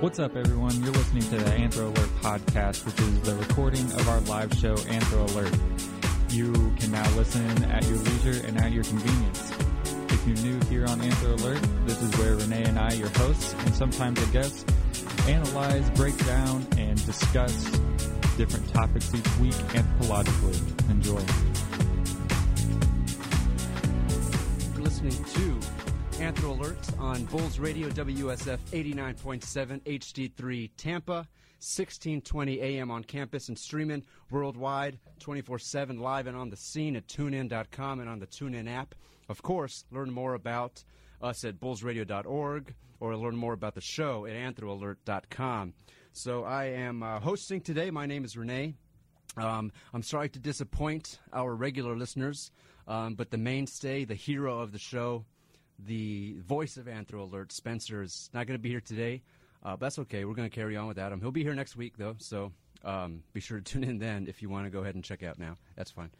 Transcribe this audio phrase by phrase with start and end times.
[0.00, 0.80] What's up, everyone?
[0.84, 4.76] You're listening to the Anthro Alert podcast, which is the recording of our live show,
[4.76, 5.52] Anthro Alert.
[6.30, 9.50] You can now listen at your leisure and at your convenience.
[10.10, 13.52] If you're new here on Anthro Alert, this is where Renee and I, your hosts,
[13.64, 14.70] and sometimes a guest,
[15.26, 17.64] analyze, break down, and discuss
[18.36, 20.88] different topics each week anthropologically.
[20.88, 21.51] Enjoy.
[25.02, 25.66] Listening to
[26.18, 31.26] Anthro Alerts on Bulls Radio WSF 89.7 HD3 Tampa,
[31.58, 37.08] 1620 AM on campus and streaming worldwide 24 7 live and on the scene at
[37.08, 38.94] tunein.com and on the TuneIn app.
[39.28, 40.84] Of course, learn more about
[41.20, 45.74] us at bullsradio.org or learn more about the show at anthroalert.com.
[46.12, 47.90] So I am uh, hosting today.
[47.90, 48.74] My name is Renee.
[49.36, 52.50] Um, I'm sorry to disappoint our regular listeners,
[52.88, 55.24] um, but the mainstay, the hero of the show,
[55.78, 59.22] the voice of Anthro Alert, Spencer, is not going to be here today.
[59.64, 60.24] Uh, but that's okay.
[60.24, 61.20] We're going to carry on without him.
[61.20, 62.52] He'll be here next week, though, so
[62.84, 65.22] um, be sure to tune in then if you want to go ahead and check
[65.22, 65.56] out now.
[65.76, 66.10] That's fine.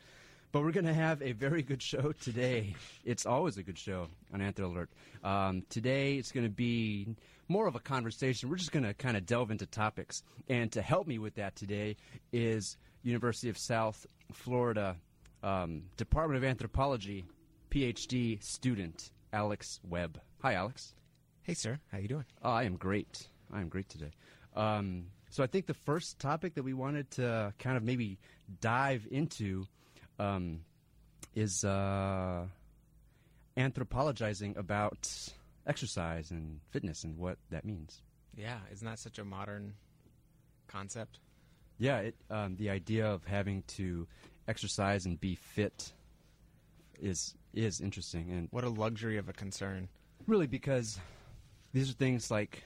[0.53, 2.75] But we're going to have a very good show today.
[3.05, 4.91] It's always a good show on Anthro Alert.
[5.25, 7.17] Um, today, it's going to be
[7.48, 8.51] more of a conversation.
[8.51, 10.23] We're just going to kind of delve into topics.
[10.48, 11.97] And to help me with that today
[12.33, 14.97] is University of South Florida
[15.43, 17.25] um, Department of Anthropology
[17.71, 20.21] PhD student Alex Webb.
[20.43, 20.95] Hi, Alex.
[21.43, 21.79] Hey, sir.
[21.91, 22.25] How you doing?
[22.43, 23.29] Oh, I am great.
[23.53, 24.11] I am great today.
[24.55, 28.19] Um, so I think the first topic that we wanted to kind of maybe
[28.61, 29.67] dive into
[30.19, 30.61] um,
[31.35, 32.45] is uh,
[33.57, 35.09] anthropologizing about
[35.67, 38.03] exercise and fitness and what that means.
[38.37, 39.75] Yeah, isn't that such a modern
[40.69, 41.19] concept?
[41.79, 44.07] Yeah, it, um, the idea of having to
[44.48, 45.93] exercise and be fit
[47.01, 49.89] is is interesting and What a luxury of a concern.
[50.27, 50.98] really because
[51.73, 52.63] these are things like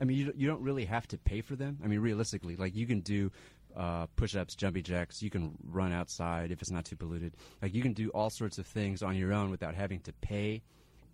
[0.00, 1.78] I mean you you don't really have to pay for them.
[1.84, 3.30] I mean realistically, like you can do
[3.76, 5.22] uh, push-ups, jumpy jacks.
[5.22, 7.34] You can run outside if it's not too polluted.
[7.62, 10.62] Like you can do all sorts of things on your own without having to pay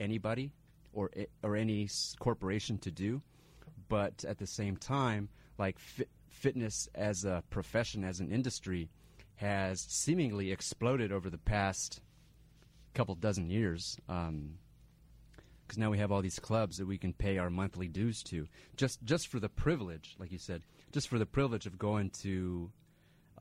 [0.01, 0.53] anybody
[0.93, 1.11] or
[1.43, 3.21] or any corporation to do.
[3.89, 5.29] But at the same time,
[5.59, 8.89] like fit, fitness as a profession, as an industry,
[9.37, 12.01] has seemingly exploded over the past
[12.95, 13.99] couple dozen years.
[14.09, 14.59] Um,
[15.67, 18.47] because now we have all these clubs that we can pay our monthly dues to
[18.77, 22.71] just just for the privilege like you said just for the privilege of going to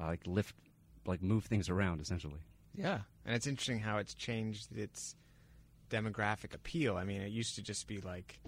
[0.01, 0.55] uh, like lift
[1.05, 2.39] like move things around essentially
[2.75, 5.15] Yeah, and it's interesting how it's changed its
[5.91, 6.97] demographic appeal.
[6.97, 8.39] I mean, it used to just be like,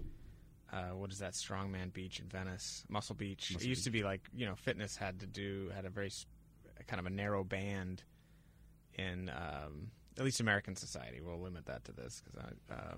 [0.73, 3.51] uh, what is that strongman beach in Venice, Muscle Beach?
[3.53, 6.07] Muscle it used to be like you know, fitness had to do had a very
[6.07, 6.25] s-
[6.87, 8.03] kind of a narrow band
[8.93, 11.21] in um, at least American society.
[11.21, 12.73] We'll limit that to this because I.
[12.73, 12.95] Uh,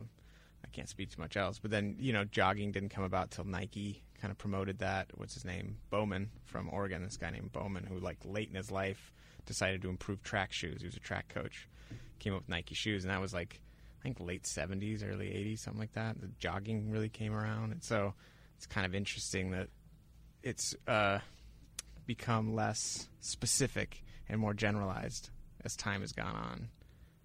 [0.63, 3.45] I can't speak too much else, but then you know, jogging didn't come about till
[3.45, 5.07] Nike kind of promoted that.
[5.16, 5.78] What's his name?
[5.89, 7.03] Bowman from Oregon.
[7.03, 9.13] This guy named Bowman, who like late in his life
[9.45, 10.81] decided to improve track shoes.
[10.81, 11.67] He was a track coach.
[12.19, 13.61] Came up with Nike shoes, and that was like
[13.99, 16.19] I think late seventies, early eighties, something like that.
[16.19, 18.13] The jogging really came around, and so
[18.57, 19.69] it's kind of interesting that
[20.44, 21.19] it's uh,
[22.09, 25.30] become less specific and more generalized
[25.64, 26.68] as time has gone on.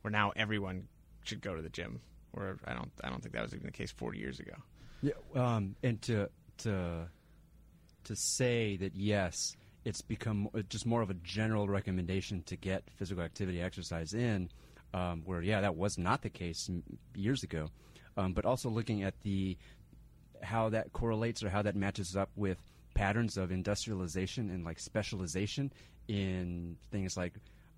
[0.02, 0.88] Where now everyone
[1.24, 2.02] should go to the gym.
[2.32, 4.52] Where I don't, I don't think that was even the case forty years ago.
[5.00, 6.28] yeah um, and to
[6.58, 7.08] to
[8.04, 9.56] to say that yes
[9.86, 14.50] it's become just more of a general recommendation to get physical activity exercise in
[14.92, 16.70] um, where yeah that was not the case
[17.14, 17.68] years ago
[18.18, 19.56] um, but also looking at the
[20.42, 22.58] how that correlates or how that matches up with
[22.94, 25.72] patterns of industrialization and like specialization
[26.08, 27.34] in things like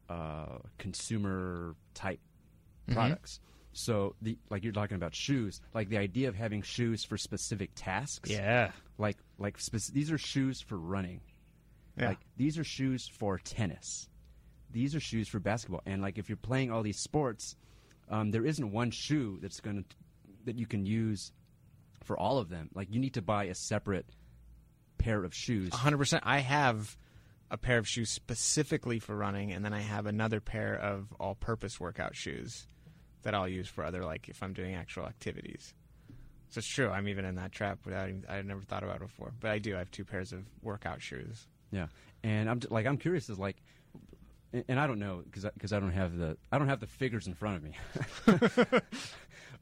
[0.09, 2.21] uh, consumer type
[2.93, 3.41] products.
[3.73, 7.71] So the like you're talking about shoes, like the idea of having shoes for specific
[7.75, 8.31] tasks.
[8.31, 11.21] Yeah, Like like spec- these are shoes for running.
[11.99, 12.09] yeah.
[12.09, 14.09] Like these are shoes for tennis.
[14.71, 15.83] These are shoes for basketball.
[15.87, 17.55] And like if you're playing all these sports,
[18.09, 19.85] um, there isn't one shoe that's going to
[20.47, 21.33] that you can use
[22.05, 22.71] for all of them.
[22.75, 24.07] Like you need to buy a separate
[25.07, 25.73] pair of shoes.
[25.73, 26.23] hundred percent.
[26.27, 26.97] I have
[27.51, 31.79] a pair of shoes specifically for running, and then I have another pair of all-purpose
[31.79, 32.67] workout shoes
[33.23, 35.73] that I'll use for other like if I'm doing actual activities.
[36.51, 36.91] So it's true.
[36.91, 39.59] I'm even in that trap without even, I never thought about it before, but I
[39.59, 39.75] do.
[39.75, 41.47] I have two pairs of workout shoes.
[41.71, 41.87] Yeah,
[42.25, 43.57] and I'm like I'm curious is like,
[44.69, 47.27] and- I don't know because because I, don't have the I don't have the figures
[47.27, 47.73] in front of me,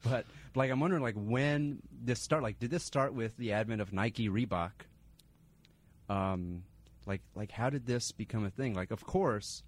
[0.03, 3.81] but like I'm wondering like when this start like did this start with the advent
[3.81, 4.73] of Nike Reebok?
[6.09, 6.65] Um,
[7.07, 8.75] like like how did this become a thing?
[8.75, 9.63] Like of course,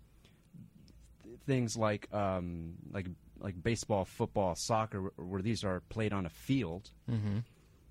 [1.46, 3.06] things like um, like
[3.38, 6.90] like baseball, football, soccer, where these are played on a field.
[7.10, 7.38] Mm-hmm.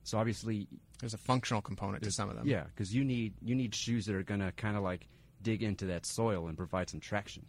[0.04, 0.68] So obviously,
[1.00, 2.48] There's a functional component to some of them.
[2.48, 5.08] yeah, because you need you need shoes that are going to kind of like
[5.42, 7.46] dig into that soil and provide some traction.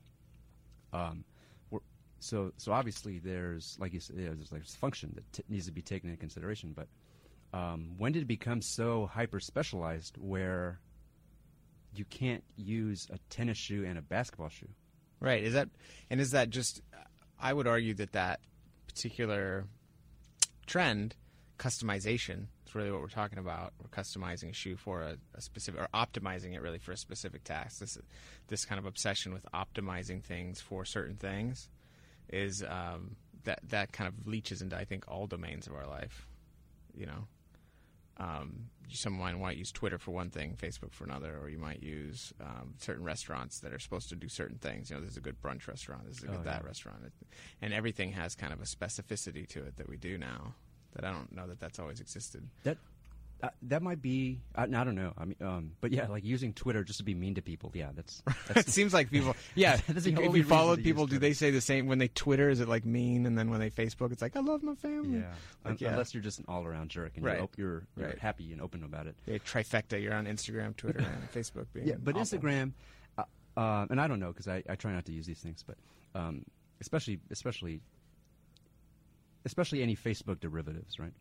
[0.92, 1.24] Um,
[2.18, 5.82] so so obviously there's like you said, there's like function that t- needs to be
[5.82, 6.74] taken into consideration.
[6.74, 6.88] But
[7.56, 10.80] um, when did it become so hyper specialized where
[11.98, 14.68] you can't use a tennis shoe and a basketball shoe?
[15.20, 15.42] Right.
[15.42, 15.68] Is that
[16.10, 16.82] and is that just?
[17.38, 18.40] I would argue that that
[18.86, 19.66] particular
[20.66, 21.14] trend,
[21.58, 23.72] customization, is really what we're talking about.
[23.82, 27.44] We're customizing a shoe for a, a specific, or optimizing it really for a specific
[27.44, 27.80] task.
[27.80, 27.98] This
[28.48, 31.68] this kind of obsession with optimizing things for certain things
[32.28, 36.26] is um, that that kind of leaches into I think all domains of our life.
[36.94, 37.26] You know,
[38.18, 41.82] um, someone might might use Twitter for one thing, Facebook for another, or you might
[41.82, 44.90] use um, certain restaurants that are supposed to do certain things.
[44.90, 46.66] You know, there's a good brunch restaurant, there's a good Oh, that yeah.
[46.66, 46.98] restaurant,
[47.62, 50.54] and everything has kind of a specificity to it that we do now.
[50.94, 52.48] That I don't know that that's always existed.
[52.64, 52.78] That
[53.42, 55.12] uh, that might be I, I don't know.
[55.18, 57.70] I mean, um, but yeah, like using Twitter just to be mean to people.
[57.74, 58.22] Yeah, that's
[58.56, 59.78] it seems like people, yeah.
[59.88, 62.48] That's if you followed people, do they say the same when they Twitter?
[62.48, 65.18] Is it like mean, and then when they Facebook, it's like I love my family.
[65.18, 65.32] yeah.
[65.64, 65.90] Like, yeah.
[65.90, 67.46] Unless you're just an all around jerk and Right.
[67.56, 68.18] you're, you're, Right.
[68.18, 69.16] happy and open about it.
[69.26, 70.00] Yeah, trifecta.
[70.02, 71.66] You're on Instagram, Twitter, and Facebook.
[71.74, 72.38] Being Yeah, but awful.
[72.38, 72.72] Instagram,
[73.18, 73.24] uh,
[73.56, 75.76] uh, and I don't know because I, I try not to use these things, but
[76.18, 76.44] um,
[76.80, 77.82] especially especially
[79.44, 81.12] especially any Facebook derivatives, right?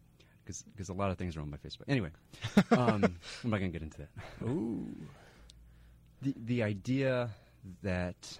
[0.45, 1.83] Because a lot of things are on my Facebook.
[1.87, 2.09] Anyway,
[2.71, 3.03] um,
[3.43, 4.09] I'm not gonna get into that.
[4.47, 4.87] Ooh.
[6.21, 7.29] the the idea
[7.81, 8.37] that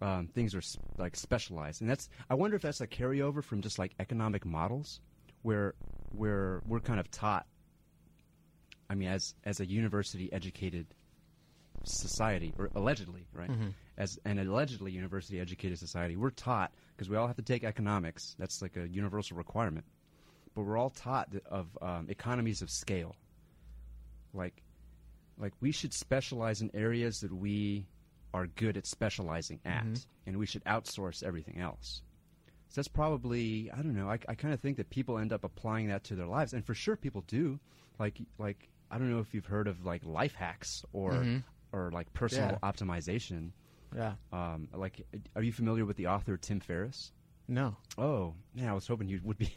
[0.00, 3.60] um, things are s- like specialized, and that's I wonder if that's a carryover from
[3.60, 5.00] just like economic models,
[5.42, 5.74] where
[6.12, 7.46] where we're kind of taught.
[8.88, 10.86] I mean, as as a university educated
[11.84, 13.50] society, or allegedly, right?
[13.98, 18.34] As an allegedly university educated society, we're taught because we all have to take economics.
[18.38, 19.84] That's like a universal requirement,
[20.54, 23.14] but we're all taught of um, economies of scale,
[24.32, 24.62] like
[25.38, 27.86] like we should specialize in areas that we
[28.34, 29.84] are good at specializing at
[30.26, 32.02] and we should outsource everything else
[32.68, 35.42] so that's probably i don't know i, I kind of think that people end up
[35.44, 37.58] applying that to their lives and for sure people do
[37.98, 41.42] like like i don't know if you've heard of like life hacks or Mhm.
[41.72, 42.70] or like personal Yeah.
[42.70, 43.50] optimization
[43.96, 44.14] Yeah.
[44.32, 45.04] um, like
[45.34, 47.10] are you familiar with the author tim ferriss
[47.50, 47.76] No.
[47.98, 48.70] oh yeah.
[48.70, 49.52] i was hoping you would be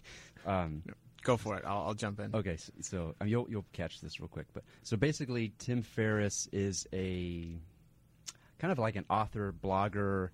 [0.45, 0.83] um,
[1.23, 1.63] Go for it.
[1.65, 2.35] I'll, I'll jump in.
[2.35, 6.49] Okay, so, so mean, you'll you'll catch this real quick, but so basically, Tim Ferriss
[6.51, 7.55] is a
[8.59, 10.31] kind of like an author, blogger,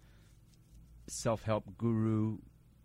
[1.08, 2.38] self-help guru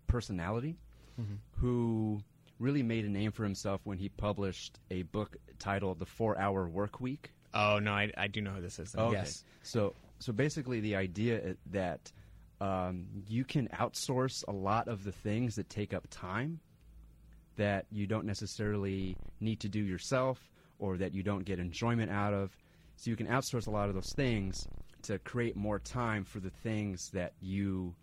[0.06, 0.76] personality
[1.18, 1.38] Mhm.
[1.52, 2.20] who
[2.58, 6.68] really made a name for himself when he published a book titled "The Four Hour
[6.68, 8.94] Work Week." Oh no, I, I do know who this is.
[8.94, 9.12] Okay.
[9.16, 9.44] Yes.
[9.62, 12.12] So so basically, the idea that
[12.64, 16.60] um, you can outsource a lot of the things that take up time
[17.56, 22.32] that you don't necessarily need to do yourself or that you don't get enjoyment out
[22.32, 22.56] of.
[22.96, 24.66] So you can outsource a lot of those things
[25.02, 27.94] to create more time for the things that you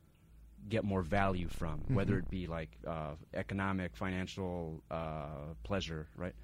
[0.69, 6.35] get more value from, whether it be like uh, economic, financial uh, pleasure, right?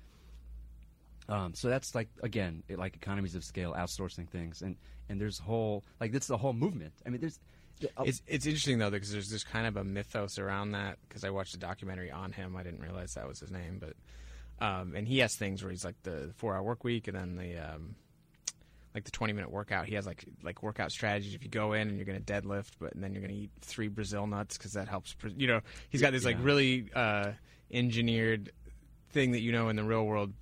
[1.29, 4.75] Um, so that's like again, it, like economies of scale, outsourcing things, and
[5.07, 6.93] and there's whole like this is a whole movement.
[7.05, 7.39] I mean, there's
[8.05, 11.29] It's it's interesting though because there's there's kind of a mythos around that because I
[11.29, 12.55] watched a documentary on him.
[12.55, 13.93] I didn't realize that was his name, but
[14.65, 17.35] um, and he has things where he's like the four hour work week and then
[17.35, 17.95] the um,
[18.95, 19.85] like the 20 minute workout.
[19.85, 21.35] He has like like workout strategies.
[21.35, 23.39] If you go in and you're going to deadlift, but and then you're going to
[23.39, 25.15] eat three Brazil nuts because that helps.
[25.35, 27.33] You know, he's got this like really uh,
[27.71, 28.51] engineered
[29.11, 30.33] thing that you know in the real world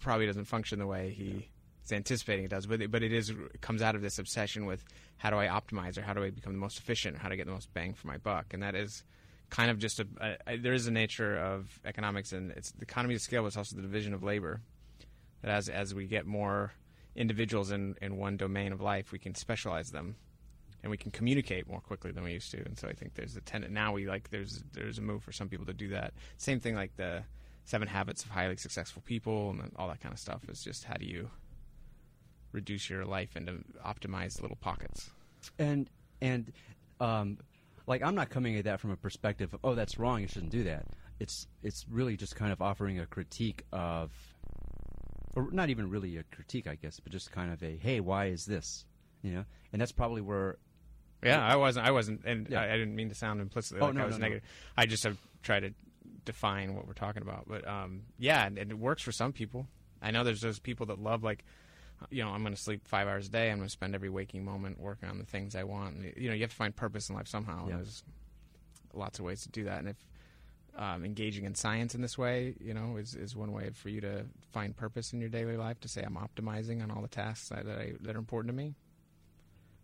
[0.00, 1.48] probably doesn't function the way he
[1.84, 2.66] is anticipating it does.
[2.66, 4.84] But it, but it is it comes out of this obsession with
[5.18, 7.36] how do I optimize or how do I become the most efficient or how to
[7.36, 9.04] get the most bang for my buck, and that is
[9.50, 12.82] kind of just a, a, a there is a nature of economics and it's the
[12.82, 14.60] economy of scale, but it's also the division of labor.
[15.42, 16.72] That as as we get more
[17.14, 20.16] individuals in, in one domain of life, we can specialize them,
[20.82, 22.64] and we can communicate more quickly than we used to.
[22.64, 25.32] And so I think there's a tendency now we like there's there's a move for
[25.32, 26.14] some people to do that.
[26.38, 27.22] Same thing like the
[27.64, 30.94] Seven Habits of Highly Successful People and all that kind of stuff is just how
[30.94, 31.30] do you
[32.54, 35.10] reduce your life into optimized little pockets.
[35.58, 35.90] and
[36.22, 36.52] and
[37.00, 37.38] um,
[37.86, 40.52] like I'm not coming at that from a perspective of oh that's wrong you shouldn't
[40.52, 40.86] do that.
[41.20, 44.10] It's it's really just kind of offering a critique of,
[45.36, 48.26] or not even really a critique I guess, but just kind of a hey why
[48.26, 48.86] is this,
[49.22, 49.44] you know?
[49.72, 50.56] And that's probably where
[51.22, 51.86] Yeah, I wasn't.
[51.86, 52.62] I wasn't, and Yeah.
[52.62, 54.22] I, I didn't mean to sound implicitly Oh, like no, I was no, no.
[54.28, 54.48] negative.
[54.76, 55.70] I just have tried to
[56.24, 57.46] define what we're talking about.
[57.48, 59.66] But um, yeah, and, and it works for some people.
[60.00, 61.44] I know there's those people that love like
[62.10, 63.50] you know, I'm going to sleep five hours a day.
[63.50, 65.96] I'm going to spend every waking moment working on the things I want.
[65.96, 67.68] And, you know, you have to find purpose in life somehow.
[67.68, 67.76] Yeah.
[67.76, 68.02] There's
[68.92, 69.80] lots of ways to do that.
[69.80, 69.96] And if
[70.76, 74.00] um, engaging in science in this way, you know, is, is one way for you
[74.00, 75.80] to find purpose in your daily life.
[75.80, 78.74] To say I'm optimizing on all the tasks that I, that are important to me.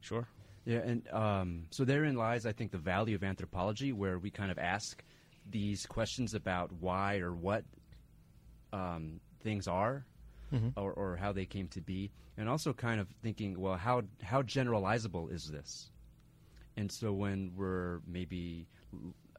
[0.00, 0.26] Sure.
[0.64, 4.50] Yeah, and um, so therein lies, I think, the value of anthropology, where we kind
[4.50, 5.02] of ask
[5.50, 7.64] these questions about why or what
[8.72, 10.04] um, things are,
[10.76, 14.42] or, or how they came to be, and also kind of thinking, well, how how
[14.42, 15.90] generalizable is this?
[16.76, 18.66] And so when we're maybe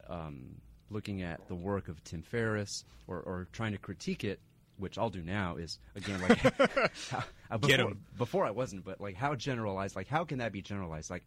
[0.09, 0.55] um,
[0.89, 4.39] looking at the work of Tim Ferriss or, or trying to critique it,
[4.77, 6.37] which I'll do now, is again like
[7.09, 10.61] how, uh, before, before I wasn't, but like how generalized, like how can that be
[10.61, 11.09] generalized?
[11.09, 11.23] Like,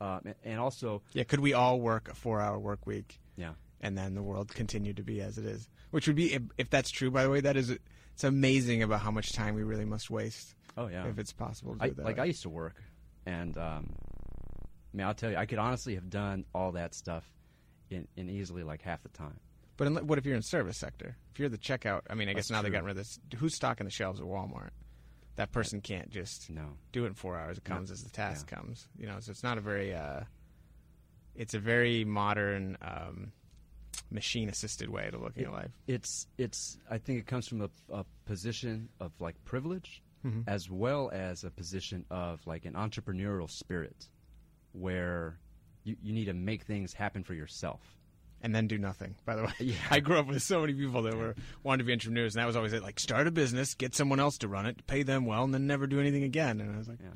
[0.00, 1.24] um, and- also, Yeah.
[1.24, 3.18] Could we all work a four-hour work week?
[3.36, 5.68] yeah, and then the world continued to be as it is.
[5.90, 7.76] Which would be, if, if that's true, by the way, that is,
[8.22, 11.74] it's amazing about how much time we really must waste oh yeah, if it's possible
[11.76, 12.04] to I, do that.
[12.04, 12.76] like I used to work,
[13.26, 13.94] and um,
[14.94, 17.24] I mean, I'll tell you, I could honestly have done all that stuff
[17.90, 19.40] in, in easily like half the time.
[19.76, 21.16] but in, what if you're in service sector?
[21.32, 22.78] If you're the checkout, I mean, I guess That's now they true.
[22.78, 23.18] got rid of this.
[23.38, 24.70] Who's stocking the shelves at Walmart?
[25.36, 27.58] That person can't just No, do it in four hours.
[27.58, 27.74] It No.
[27.74, 28.58] comes as the task Yeah.
[28.58, 28.86] comes.
[28.98, 30.20] You know, so it's not a very, uh,
[31.34, 33.32] it's a very modern, um,
[34.12, 35.70] machine-assisted way to looking at life.
[35.86, 36.78] it's it's.
[36.90, 40.44] I think it comes from a, a position of like privilege, Mhm.
[40.46, 44.08] as well as a position of like an entrepreneurial spirit,
[44.72, 45.38] where
[45.84, 47.80] you, you need to make things happen for yourself.
[48.44, 49.14] and then do nothing.
[49.24, 49.76] By the way, Yeah.
[49.90, 52.46] I grew up with so many people that were wanted to be entrepreneurs, and that
[52.46, 52.82] was always it.
[52.82, 55.68] Like, start a business, get someone else to run it, pay them well, and then
[55.68, 56.60] never do anything again.
[56.60, 57.10] And I was like, Yeah.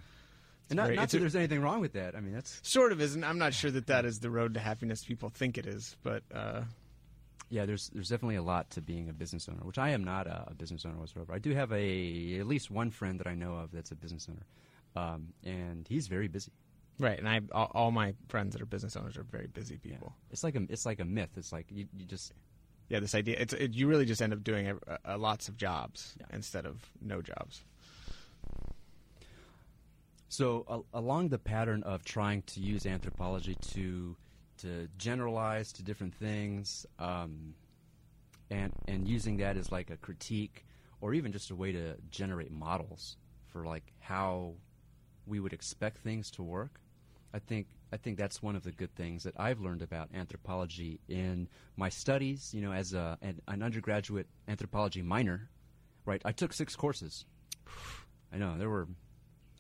[0.71, 2.15] And not, very- not that a- there's anything wrong with that.
[2.15, 3.25] I mean, that's sort of isn't.
[3.25, 6.23] I'm not sure that that is the road to happiness people think it is, but
[6.33, 6.63] uh,
[7.49, 10.27] Yeah, there's there's definitely a lot to being a business owner, which I am not
[10.27, 11.33] a, a business owner whatsoever.
[11.33, 14.29] I do have a at least one friend that I know of that's a business
[14.29, 14.47] owner,
[14.97, 16.51] um, and he's very busy.
[16.99, 17.19] right.
[17.19, 19.93] And I all, all my friends that are business owners are very busy Yeah.
[19.93, 20.15] people.
[20.31, 21.31] It's like a it's like a myth.
[21.37, 22.33] It's like you, you just
[22.89, 23.37] Yeah, this idea.
[23.39, 26.27] It's it, you really just end up doing a, a, lots of jobs Yeah.
[26.33, 27.63] instead of no jobs.
[30.29, 34.17] so a, along the pattern of trying to use anthropology to
[34.59, 37.55] to generalize to different things, um,
[38.51, 40.67] and and using that as like a critique
[41.01, 44.55] or even just a way to generate models for like how
[45.27, 46.81] we would expect things to work.
[47.35, 51.01] I think I think that's one of the good things that I've learned about anthropology
[51.09, 52.53] in my studies.
[52.55, 55.49] You know, as a an, an undergraduate anthropology minor,
[56.05, 56.23] right?
[56.25, 57.25] I took six courses.
[58.33, 58.89] I know there were.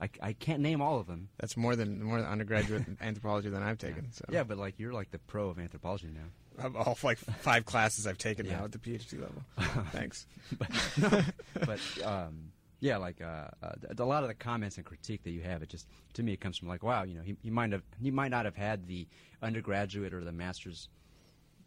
[0.00, 1.28] I, I can't name all of them.
[1.38, 4.12] That's more than more than undergraduate anthropology than I've taken.
[4.12, 6.64] So Yeah, but like you're like the pro of anthropology now.
[6.64, 8.58] of all like five classes I've taken Yeah.
[8.58, 9.42] now at the PhD level.
[9.92, 10.26] Thanks.
[10.58, 11.22] but no,
[11.66, 15.40] but um, yeah, like uh, uh, a lot of the comments and critique that you
[15.40, 17.72] have, it just to me it comes from like, wow, you know, he, he might
[17.72, 19.06] have he might not have had the
[19.42, 20.88] undergraduate or the master's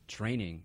[0.08, 0.64] training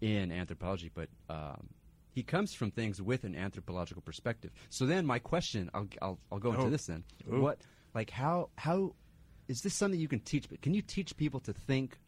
[0.00, 1.68] in anthropology, but um,
[2.12, 4.50] he comes from things with an anthropological perspective.
[4.70, 6.70] So then, my question, I'll I'll, I'll go into Oh.
[6.70, 7.04] this then.
[7.32, 7.40] Ooh.
[7.40, 7.58] What
[7.94, 8.94] like how how
[9.48, 10.48] is this something you can teach?
[10.48, 11.98] But can you teach people to think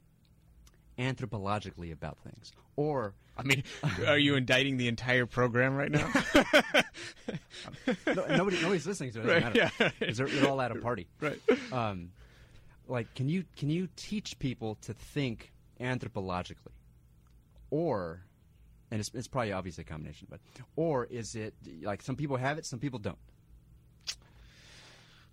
[0.99, 3.64] anthropologically about things, or I mean,
[4.06, 6.08] are you indicting the entire program right now?
[8.06, 9.73] no, nobody nobody's listening, so it doesn't Right, matter.
[9.80, 9.90] yeah.
[10.06, 11.06] 'Cause they're, they're all at a party.
[11.20, 11.40] right.
[11.73, 12.12] Um,
[12.87, 16.73] like, can you can you teach people to think anthropologically,
[17.70, 18.20] or,
[18.90, 20.40] and it's, it's probably obviously a combination, but,
[20.76, 23.18] or is it like some people have it, some people don't?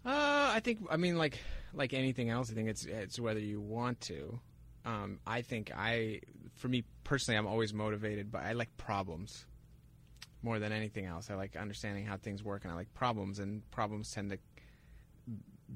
[0.04, 0.80] Uh, I think.
[0.90, 1.40] I mean, like
[1.74, 4.40] like anything else, I think it's it's whether you want to.
[4.84, 6.22] Um, I think I,
[6.56, 9.46] for me personally, I'm always motivated but I like problems
[10.42, 11.30] more than anything else.
[11.30, 14.40] I like understanding how things work, and I like problems, and problems tend to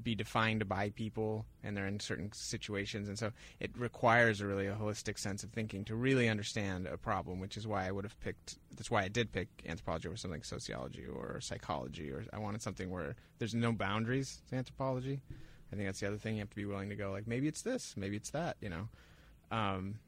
[0.02, 3.08] be defined by people and they're in certain situations.
[3.08, 6.96] And so it requires a really a holistic sense of thinking to really understand a
[6.96, 10.16] problem which is why I would have picked that's why I did pick anthropology over
[10.16, 15.20] something like sociology or psychology or I wanted something where there's no boundaries to anthropology.
[15.72, 17.48] I think that's the other thing you have to be willing to go like maybe
[17.48, 18.88] it's this maybe it's that you know?
[19.50, 19.98] Um,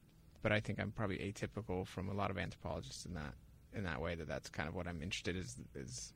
[0.42, 3.34] but I think I'm probably atypical from a lot of anthropologists in that
[3.74, 6.12] in that way that that's kind of what I'm interested is is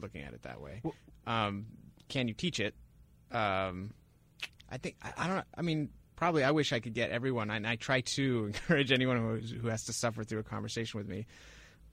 [0.00, 0.80] looking at it that way.
[0.82, 0.94] Well-
[1.26, 1.66] um,
[2.08, 2.74] can you teach it?
[3.32, 3.92] Um,
[4.70, 5.36] I think I, I don't.
[5.36, 5.42] know.
[5.56, 6.44] I mean, probably.
[6.44, 9.84] I wish I could get everyone, and I try to encourage anyone who who has
[9.84, 11.26] to suffer through a conversation with me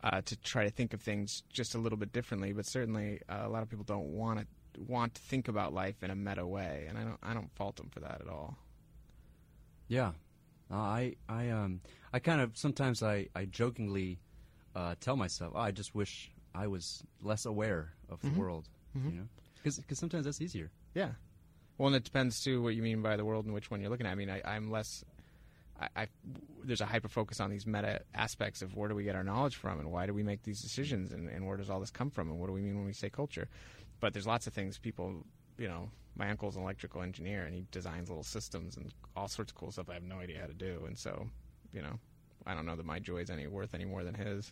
[0.03, 2.53] uh, to try to think of things just a little bit differently.
[2.53, 4.45] But certainly, uh, a lot of people don't want to
[4.87, 7.19] want to think about life in a meta way, and I don't.
[7.23, 8.57] I don't fault them for that at all.
[9.87, 10.11] Yeah,
[10.71, 14.19] uh, I I um I kind of sometimes I I jokingly
[14.75, 18.37] uh, tell myself, oh, I just wish I was less aware of the Mhm.
[18.37, 19.11] world, Mhm.
[19.11, 19.27] You know,
[19.63, 20.71] because sometimes that's easier.
[20.93, 21.11] Yeah.
[21.77, 23.89] Well, and it depends too what you mean by the world and which one you're
[23.89, 24.11] looking at.
[24.11, 25.03] I mean, I, I'm less.
[25.79, 26.07] I, I
[26.63, 29.55] there's a hyper focus on these meta aspects of where do we get our knowledge
[29.55, 32.09] from and why do we make these decisions and, and where does all this come
[32.11, 33.47] from and what do we mean when we say culture.
[33.99, 35.25] But there's lots of things people,
[35.57, 39.51] you know, my uncle's an electrical engineer and he designs little systems and all sorts
[39.51, 40.83] of cool stuff I have no idea how to do.
[40.85, 41.27] And so,
[41.73, 41.99] you know,
[42.45, 44.51] I don't know that my joy is any worth any more than his.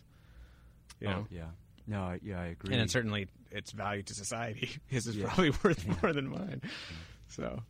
[1.00, 1.18] You know?
[1.20, 1.50] Oh, yeah.
[1.86, 2.72] No, I, yeah, I agree.
[2.72, 4.70] and then certainly its value to society.
[4.86, 5.26] His is Yeah.
[5.26, 5.94] probably worth Yeah.
[6.02, 6.62] more than mine.
[7.28, 7.62] So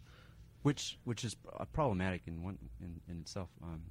[0.63, 1.37] which which is
[1.73, 3.49] problematic in one in, in itself.
[3.63, 3.83] Um,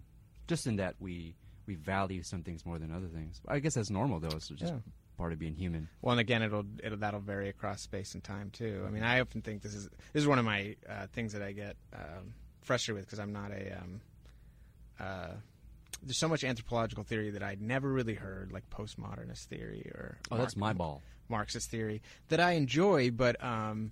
[0.48, 1.36] just in that we
[1.68, 3.40] we value some things more than other things.
[3.48, 4.36] I guess that's normal though.
[4.36, 4.80] It's just Yeah.
[5.18, 5.88] part of being human.
[6.02, 8.84] Well, and again, it'll, it'll that'll vary across space and time too.
[8.88, 11.42] I mean, I often think this is this is one of my uh, things that
[11.42, 13.78] I get um, frustrated with because I'm not a.
[13.80, 14.02] Um,
[15.00, 15.34] uh,
[16.04, 20.38] there's so much anthropological theory that I'd never really heard, like postmodernist theory or Oh,
[20.38, 21.02] that's my ball.
[21.30, 23.92] Marxist theory that I enjoy, but um,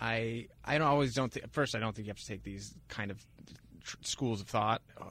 [0.00, 1.32] I I don't always don't.
[1.32, 3.24] Th- first, I don't think you have to take these kind of
[3.82, 4.82] tr- schools of thought.
[5.00, 5.10] Uh,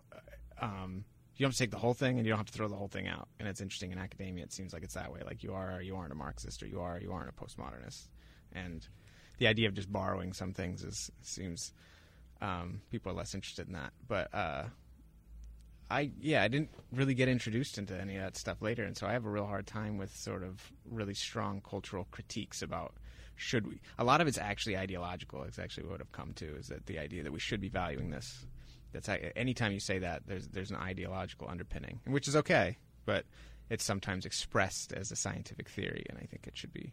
[0.61, 1.03] Um,
[1.35, 2.75] you don't have to take the whole thing, and you don't have to throw the
[2.75, 3.27] whole thing out.
[3.39, 5.21] And it's interesting in academia; it seems like it's that way.
[5.25, 7.33] Like you are, or you aren't a Marxist, or you are, or you aren't a
[7.33, 8.07] postmodernist.
[8.51, 8.85] And
[9.39, 11.73] the idea of just borrowing some things is seems
[12.41, 13.93] um, people are less interested in that.
[14.07, 14.65] But uh,
[15.93, 19.05] I yeah, I didn't really get introduced into any of that stuff later, and so
[19.05, 22.95] I have a real hard time with sort of really strong cultural critiques about
[23.35, 23.79] should we.
[23.99, 25.43] A lot of it's actually ideological.
[25.43, 28.09] It's actually what I've come to is that the idea that we should be valuing
[28.09, 28.45] this.
[28.91, 33.25] That's anytime you say that, there's there's an ideological underpinning, which is okay, but
[33.69, 36.91] it's sometimes expressed as a scientific theory, and I think it should be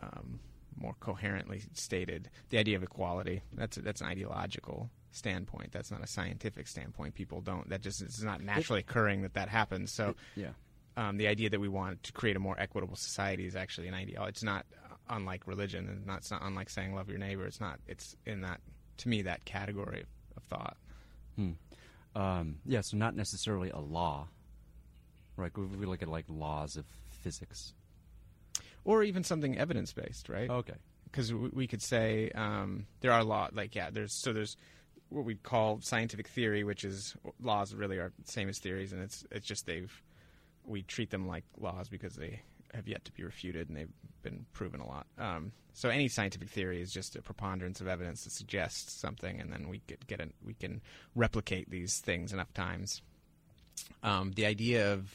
[0.00, 0.38] um,
[0.76, 2.30] more coherently stated.
[2.50, 5.72] The idea of equality that's that's an ideological standpoint.
[5.72, 7.14] That's not a scientific standpoint.
[7.14, 7.68] People don't.
[7.68, 9.92] That just it's not naturally occurring that that happens.
[9.92, 10.50] So Yeah.
[10.96, 13.94] um, the idea that we want to create a more equitable society is actually an
[13.94, 14.24] ideal.
[14.24, 17.44] It's not uh, unlike religion, and not, it's not unlike saying love your neighbor.
[17.46, 17.78] It's not.
[17.86, 18.60] It's in that
[18.98, 20.76] to me that category of, of thought.
[21.36, 21.50] Hmm.
[22.14, 24.28] Um, yeah, so not necessarily a law,
[25.36, 25.50] right?
[25.56, 26.84] We, we look at like laws of
[27.22, 27.72] physics.
[28.84, 30.50] Or even something evidence based, right?
[30.50, 30.74] Okay.
[31.04, 34.56] because we, we could say um, there are a lot like yeah there's so there's
[35.12, 39.02] what we call scientific theory which is laws really are the same as theories and
[39.02, 40.02] it's it's just they've
[40.64, 42.40] we treat them like laws because they
[42.74, 45.06] have yet to be refuted and they've been proven a lot.
[45.18, 49.52] Um, so any scientific theory is just a preponderance of evidence that suggests something and
[49.52, 50.80] then we get get an, we can
[51.14, 53.02] replicate these things enough times.
[54.02, 55.10] Um, the idea of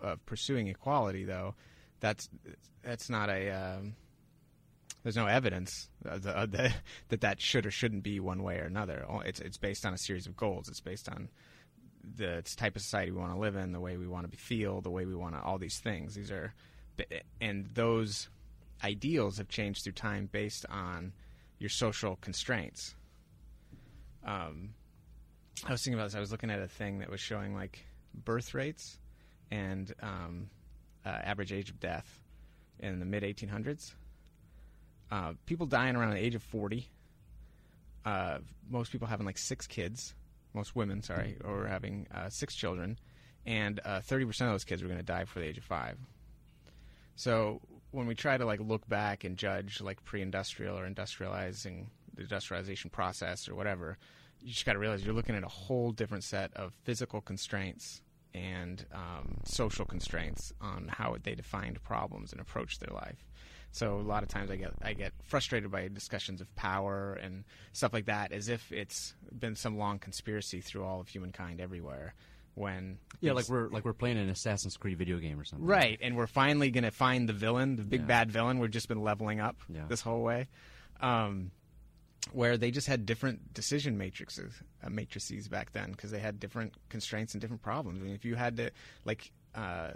[0.00, 1.54] of pursuing equality though
[2.00, 2.28] that's
[2.82, 3.94] that's not a um,
[5.08, 6.70] there's no evidence uh, uh, the,
[7.08, 9.06] that that should or shouldn't be one way or another.
[9.24, 10.68] It's it's based on a series of goals.
[10.68, 11.30] It's based on
[12.16, 14.82] the type of society we want to live in, the way we want to feel,
[14.82, 16.14] the way we want to all these things.
[16.14, 16.52] These are
[17.40, 18.28] and those
[18.84, 21.14] ideals have changed through time based on
[21.58, 22.94] your social constraints.
[24.26, 24.74] Um,
[25.66, 26.16] I was thinking about this.
[26.16, 28.98] I was looking at a thing that was showing like birth rates
[29.50, 30.50] and um,
[31.06, 32.20] uh, average age of death
[32.78, 33.94] in the mid 1800s.
[35.10, 36.88] Uh, people dying around the age of 40.
[38.04, 40.14] Uh, most people having like six kids.
[40.54, 42.98] Most women, sorry, or having uh, six children.
[43.46, 45.98] And uh, 30% of those kids were going to die before the age of five.
[47.16, 52.22] So when we try to like look back and judge like pre-industrial or industrializing the
[52.22, 53.98] industrialization process or whatever,
[54.40, 58.02] you just got to realize you're looking at a whole different set of physical constraints
[58.34, 63.27] and um, social constraints on how they defined problems and approached their life.
[63.70, 67.44] So a lot of times I get I get frustrated by discussions of power and
[67.72, 72.14] stuff like that, as if it's been some long conspiracy through all of humankind everywhere.
[72.54, 75.66] When Yeah, like we're like we're playing an Assassin's Creed video game or something.
[75.66, 78.06] Right, and we're finally going to find the villain, the big Yeah.
[78.06, 78.58] bad villain.
[78.58, 79.86] We've just been leveling up Yeah.
[79.86, 80.48] this whole way,
[81.00, 81.52] um,
[82.32, 86.74] where they just had different decision matrices, uh, matrices back then because they had different
[86.88, 88.00] constraints and different problems.
[88.00, 88.72] I mean, if you had to
[89.04, 89.92] like, uh,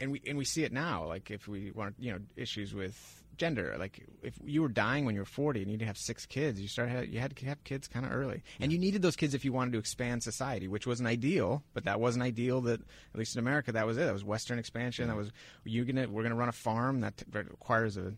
[0.00, 3.22] and we and we see it now, like if we want you know issues with
[3.36, 5.98] gender, like if you were dying when you were forty and you need to have
[5.98, 9.02] six kids, you started you had to have kids kind of early, and you needed
[9.02, 12.22] those kids if you wanted to expand society, which was an ideal, but that wasn't
[12.22, 12.60] ideal.
[12.60, 14.04] That at least in America, that was it.
[14.04, 15.08] That was Western expansion.
[15.08, 15.30] That was
[15.64, 18.14] you gonna we're gonna run a farm that requires a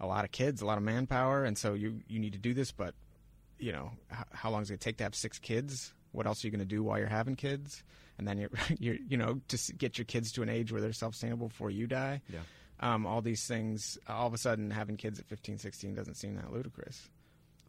[0.00, 2.54] a lot of kids, a lot of manpower, and so you you need to do
[2.54, 2.94] this, but
[3.58, 5.92] you know how, how long is it take to have six kids?
[6.18, 7.82] What else are you going to do while you're having kids?
[8.18, 8.50] And then you're,
[8.80, 11.70] you're you know to s- get your kids to an age where they're self-sustainable before
[11.70, 12.20] you die.
[12.28, 12.40] Yeah.
[12.80, 16.34] Um, all these things, all of a sudden, having kids at 15, 16 doesn't seem
[16.36, 17.08] that ludicrous.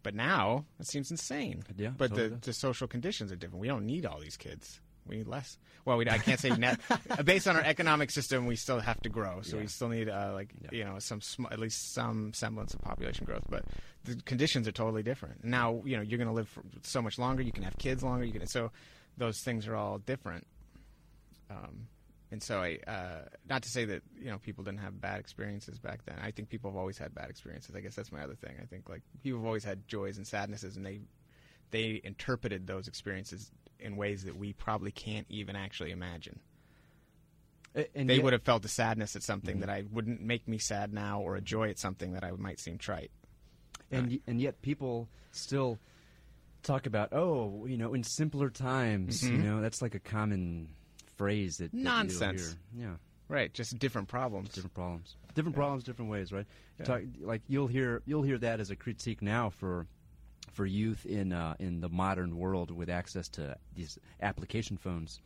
[0.02, 1.64] But now it seems insane.
[1.78, 2.46] Yeah, But totally the, does.
[2.46, 3.62] the social conditions are different.
[3.62, 4.80] We don't need all these kids.
[5.10, 5.58] We need less.
[5.86, 6.80] Well, we, I can't say net.
[7.26, 9.42] Based on our economic system, we still have to grow.
[9.42, 9.64] So Yeah.
[9.64, 10.70] we still need uh, like Yeah.
[10.72, 13.44] you know some sm- at least some semblance of population growth.
[13.50, 13.66] But
[14.04, 15.44] the conditions are totally different.
[15.44, 16.50] Now you know you're going to live
[16.84, 17.42] so much longer.
[17.42, 18.24] You can have kids longer.
[18.26, 18.72] You can so
[19.18, 20.46] those things are all different.
[21.50, 21.88] Um,
[22.32, 25.80] and so I, uh, not to say that you know people didn't have bad experiences
[25.80, 26.18] back then.
[26.22, 27.76] I think people have always had bad experiences.
[27.76, 28.56] I guess that's my other thing.
[28.62, 31.00] I think like people have always had joys and sadnesses, and they
[31.72, 36.40] they interpreted those experiences in ways that we probably can't even actually imagine.
[37.96, 39.60] And they yet- would have felt a sadness at something Mhm.
[39.62, 42.60] that I wouldn't make me sad now, or a joy at something that I might
[42.60, 43.12] seem trite.
[43.92, 44.12] and Right.
[44.12, 45.80] y- and yet people still
[46.62, 49.44] talk about oh you know in simpler times you Mhm.
[49.44, 50.70] know that's like a common
[51.16, 52.56] phrase that, that Nonsense.
[52.76, 52.98] yeah
[53.30, 54.50] Right, just different problems.
[54.54, 55.60] different problems different Yeah.
[55.60, 56.46] problems different ways right
[56.78, 56.86] Yeah.
[56.86, 59.88] Talk, like you'll hear you'll hear that as a critique now for
[60.52, 65.20] for youth in uh, in the modern world with access to these application phones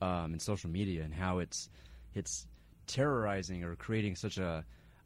[0.00, 1.68] um, and social media and how it's
[2.14, 2.46] it's
[2.86, 4.64] terrorizing or creating such a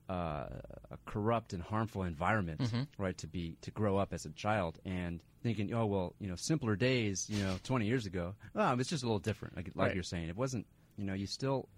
[0.09, 0.47] uh,
[0.91, 2.87] a corrupt and harmful environment, Mhm.
[2.99, 3.17] right?
[3.19, 6.77] To be to grow up as a child and thinking, oh well, you know, simpler
[6.77, 9.57] days, you know, 20 years ago, um, it's just a little different.
[9.57, 9.95] Like like Right.
[9.95, 10.67] you're saying, it wasn't.
[10.99, 11.69] You know, you still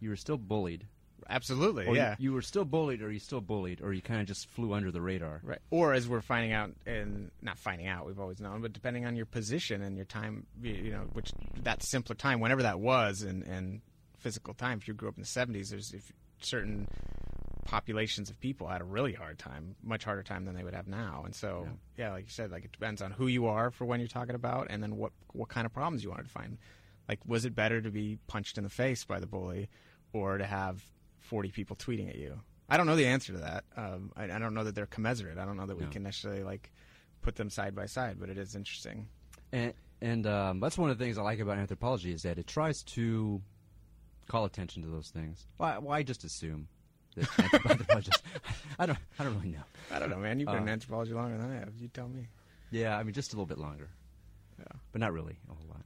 [0.00, 0.86] you were still bullied,
[1.28, 2.16] Absolutely, or yeah.
[2.18, 4.72] you, you were still bullied, or you still bullied, or you kind of just flew
[4.74, 5.40] under the radar.
[5.42, 5.58] Right.
[5.70, 9.16] Or as we're finding out, and not finding out, we've always known, but depending on
[9.16, 11.32] your position and your time, you- you know, which
[11.62, 13.80] that simpler time, whenever that was, and and
[14.18, 14.78] physical time.
[14.78, 16.10] If you grew up in the '70s, there's if
[16.40, 16.88] certain
[17.64, 20.86] populations of people had a really hard time, much harder time than they would have
[20.86, 21.22] now.
[21.24, 24.00] And so, yeah, like you said, like it depends on who you are for when
[24.00, 26.58] you're talking about, and then what what kind of problems you wanted to find.
[27.08, 29.68] Like, was it better to be punched in the face by the bully,
[30.12, 30.82] or to have
[31.24, 32.40] 40 people tweeting at you?
[32.68, 33.64] I don't know the answer to that.
[33.76, 35.36] Um, I, I don't know that they're commensurate.
[35.38, 35.90] I don't know that we No.
[35.90, 36.72] can necessarily like
[37.22, 39.08] put them side by side, but it is interesting.
[39.52, 42.46] And and um, that's one of the things I like about anthropology is that it
[42.46, 43.42] tries to
[44.28, 45.46] call attention to those things.
[45.58, 46.68] Why why just assume
[47.16, 47.28] that
[47.70, 48.22] anthropologists?
[48.78, 49.62] I don't I don't really know.
[49.90, 50.40] I don't know, man.
[50.40, 51.72] You've been in Uh, anthropology longer than I have.
[51.78, 52.28] You tell me.
[52.70, 53.88] Yeah, I mean just a little bit longer.
[54.58, 54.64] Yeah.
[54.92, 55.84] but not really a whole lot.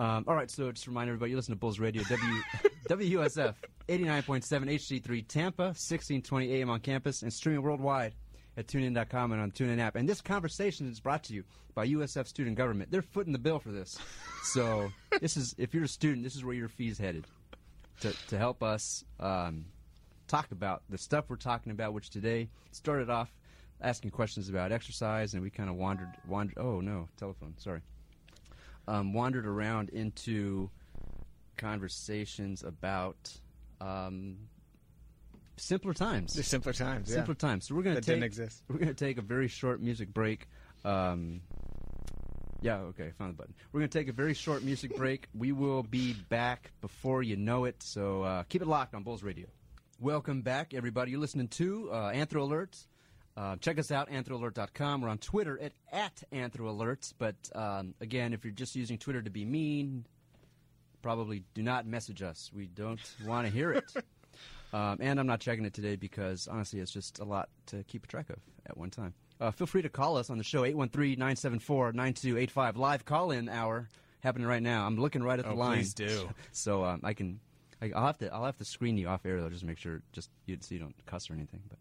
[0.00, 2.42] Um, all right, so just to remind everybody, you listen to Bulls Radio, w,
[2.88, 3.54] WUSF
[3.86, 8.14] 89.7 HD3 Tampa, 1620 AM on campus, and streaming worldwide
[8.56, 9.96] at tunein.com and on TuneIn app.
[9.96, 12.90] And this conversation is brought to you by USF Student Government.
[12.90, 13.98] They're footing the bill for this.
[14.44, 17.26] So this is, if you're a student, this is where your fee's headed
[18.00, 19.66] to, to help us um,
[20.28, 23.28] talk about the stuff we're talking about, which today started off
[23.82, 26.56] asking questions about exercise, and we kind of wandered, wandered.
[26.56, 27.52] Oh no, telephone.
[27.58, 27.82] Sorry.
[28.88, 30.70] Um, wandered around into
[31.56, 33.32] conversations about
[33.80, 34.36] um,
[35.56, 36.34] simpler times.
[36.34, 37.08] The simpler times.
[37.08, 37.16] Yeah.
[37.16, 37.68] Simpler times.
[37.68, 38.62] So we're gonna that take didn't exist.
[38.68, 40.48] we're gonna take a very short music break.
[40.84, 41.42] Um,
[42.62, 43.54] yeah, okay, I found the button.
[43.72, 45.28] We're gonna take a very short music break.
[45.34, 47.82] We will be back before you know it.
[47.82, 49.46] So uh, keep it locked on Bulls Radio.
[49.98, 51.10] Welcome back, everybody.
[51.10, 52.86] You're listening to uh, Anthro Alerts.
[53.40, 55.00] Uh, check us out, anthroalert.com.
[55.00, 57.14] We're on Twitter at, at anthroalerts.
[57.16, 60.04] But um, again, if you're just using Twitter to be mean,
[61.00, 62.50] probably do not message us.
[62.54, 63.90] We don't want to hear it.
[64.74, 68.06] um, and I'm not checking it today because honestly, it's just a lot to keep
[68.08, 69.14] track of at one time.
[69.40, 73.88] Uh, feel free to call us on the show 813-974-9285 live call-in hour
[74.22, 74.84] happening right now.
[74.84, 75.78] I'm looking right at the Oh, line.
[75.78, 76.28] please do.
[76.52, 77.40] So um, I can,
[77.80, 79.78] I, I'll have to, I'll have to screen you off air though, just to make
[79.78, 81.62] sure, just you, so you don't cuss or anything.
[81.70, 81.78] But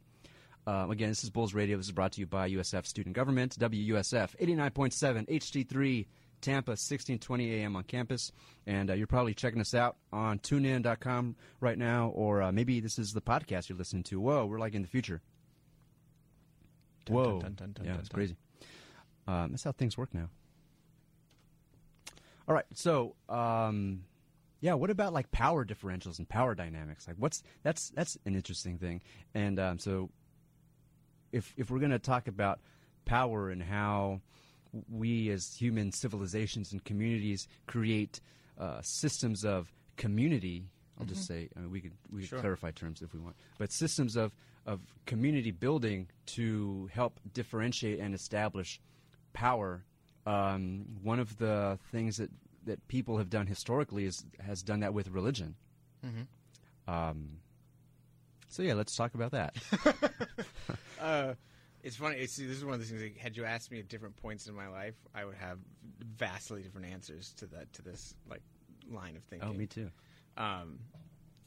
[0.67, 1.77] um, again, this is Bulls Radio.
[1.77, 6.05] This is brought to you by USF Student Government, WUSF 89.7 HD3
[6.41, 8.31] Tampa, 1620 AM on campus.
[8.65, 12.99] And uh, you're probably checking us out on tunein.com right now, or uh, maybe this
[12.99, 14.19] is the podcast you're listening to.
[14.19, 15.21] Whoa, we're like in the future.
[17.07, 17.39] Whoa.
[17.39, 18.35] dun, dun, dun, yeah, it's crazy.
[19.27, 20.29] Um, that's how things work now.
[22.47, 24.03] All right, so um,
[24.61, 27.07] yeah, what about like power differentials and power dynamics?
[27.07, 29.01] Like, what's that's that's an interesting thing.
[29.33, 30.09] And um, so,
[31.31, 32.59] if if we're going to talk about
[33.05, 34.21] power and how
[34.89, 38.21] we as human civilizations and communities create
[38.59, 40.65] uh, systems of community,
[40.99, 42.39] I'll just say I mean, we could we could Sure.
[42.39, 44.33] clarify terms if we want, but systems of
[44.65, 48.79] of community building to help differentiate and establish
[49.33, 49.83] power.
[50.25, 52.29] Um, one of the things that
[52.65, 55.55] that people have done historically is has done that with religion.
[56.05, 56.27] Mhm.
[56.93, 57.39] Um,
[58.49, 59.55] so yeah, let's talk about that.
[60.99, 61.33] Uh,
[61.83, 62.17] it's funny.
[62.17, 63.01] It's, this is one of the things.
[63.01, 65.59] Like, had you asked me at different points in my life, I would have
[66.17, 68.41] vastly different answers to that to this like
[68.89, 69.49] line of thinking.
[69.49, 69.89] oh, me too.
[70.37, 70.79] Um,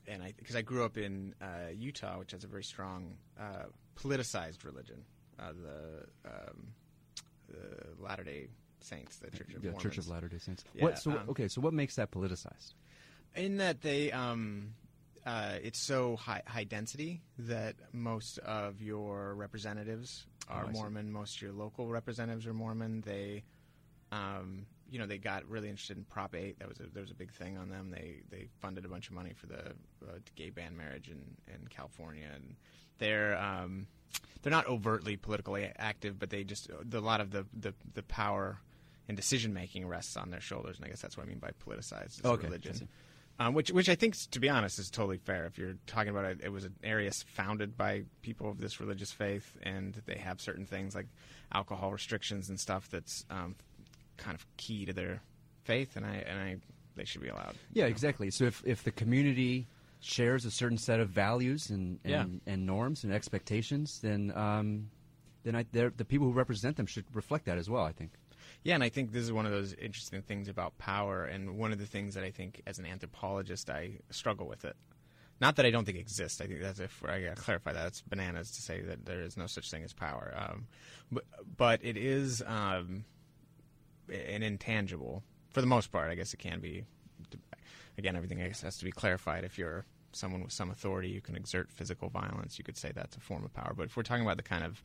[0.09, 3.67] and I because I grew up in uh, Utah, which has a very strong uh,
[3.97, 5.05] politicized religion,
[5.38, 6.69] uh, the, um,
[7.49, 8.49] the Latter Day
[8.81, 9.83] Saints, the Church of the Mormons.
[9.83, 10.65] Church of Latter Day Saints.
[10.75, 10.99] Yeah, what?
[10.99, 12.75] So um, okay, so what makes that politicized?
[13.35, 14.75] in that they um,
[15.27, 20.79] uh, it's so high high density that most of your representatives are Oh, I see.
[20.79, 21.13] Mormon.
[21.13, 23.03] Most of your local representatives are Mormon.
[23.03, 23.45] They,
[24.11, 26.59] um, you know, they got really interested in Prop Eight.
[26.59, 27.91] That was a, there was a big thing on them.
[27.91, 29.61] They they funded a bunch of money for the
[30.07, 32.57] uh, gay ban marriage in in California, and
[32.99, 33.37] they're.
[33.39, 33.87] Um,
[34.43, 38.59] they're not overtly politically active, but they just a lot of the, the, the power
[39.07, 41.53] and decision making rests on their shoulders, and I guess that's what I mean by
[41.65, 42.89] politicized Okay, religion.
[43.38, 45.47] Um, which which I think, to be honest, is totally fair.
[45.47, 49.11] If you're talking about it, it was an area founded by people of this religious
[49.12, 51.07] faith, and they have certain things like
[51.53, 53.57] alcohol restrictions and stuff that's um,
[54.16, 55.23] kind of key to their
[55.64, 56.57] faith, and I and I
[56.95, 57.55] they should be allowed.
[57.73, 58.31] Yeah, exactly.
[58.31, 59.66] So if if the community
[60.01, 62.53] shares a certain set of values and and, Yeah.
[62.53, 64.90] and norms and expectations, then um,
[65.45, 67.85] then I, the people who represent them should reflect that as well.
[67.85, 68.12] I think.
[68.62, 71.73] Yeah, and I think this is one of those interesting things about power, and one
[71.73, 74.77] of the things that I think, as an anthropologist, I struggle with it.
[75.41, 76.41] Not that I don't think it exists.
[76.41, 79.37] I think that's if I gotta clarify that it's bananas to say that there is
[79.37, 80.33] no such thing as power.
[80.37, 80.67] Um,
[81.11, 81.25] but
[81.57, 83.05] but it is um,
[84.09, 86.11] an intangible for the most part.
[86.11, 86.85] I guess it can be.
[87.99, 89.45] Again, everything I guess has to be clarified.
[89.45, 92.57] If you're someone with some authority, you can exert physical violence.
[92.59, 93.73] You could say that's a form of power.
[93.77, 94.83] But if we're talking about the kind of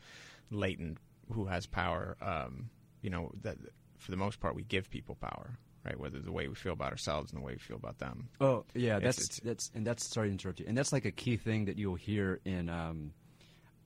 [0.50, 0.98] latent
[1.32, 2.70] who has power, um,
[3.02, 3.58] you know, that
[3.98, 6.00] for the most part we give people power, right?
[6.00, 8.30] Whether the way we feel about ourselves and the way we feel about them.
[8.42, 10.66] Oh yeah, that's it's- that's and that's sorry to interrupt you.
[10.68, 13.14] And that's like a key thing that you'll hear in um,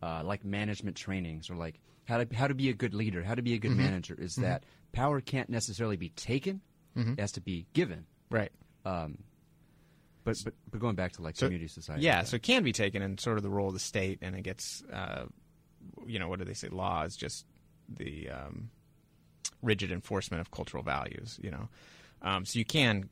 [0.01, 3.35] uh, like management trainings or like how to how to be a good leader, how
[3.35, 4.15] to be a good manager.
[4.19, 6.61] Is that power can't necessarily be taken;
[6.95, 8.05] it has to be given.
[8.29, 8.51] Right.
[8.85, 9.19] Um,
[10.23, 12.03] but, but but going back to like So- community society.
[12.03, 14.35] Yeah, so it can be taken in sort of the role of the state, and
[14.35, 15.25] it gets, uh,
[16.05, 16.67] you know, what do they say?
[16.69, 17.45] Law is just
[17.89, 18.69] the um,
[19.61, 21.39] rigid enforcement of cultural values.
[21.41, 21.69] You know,
[22.21, 23.09] um, so you can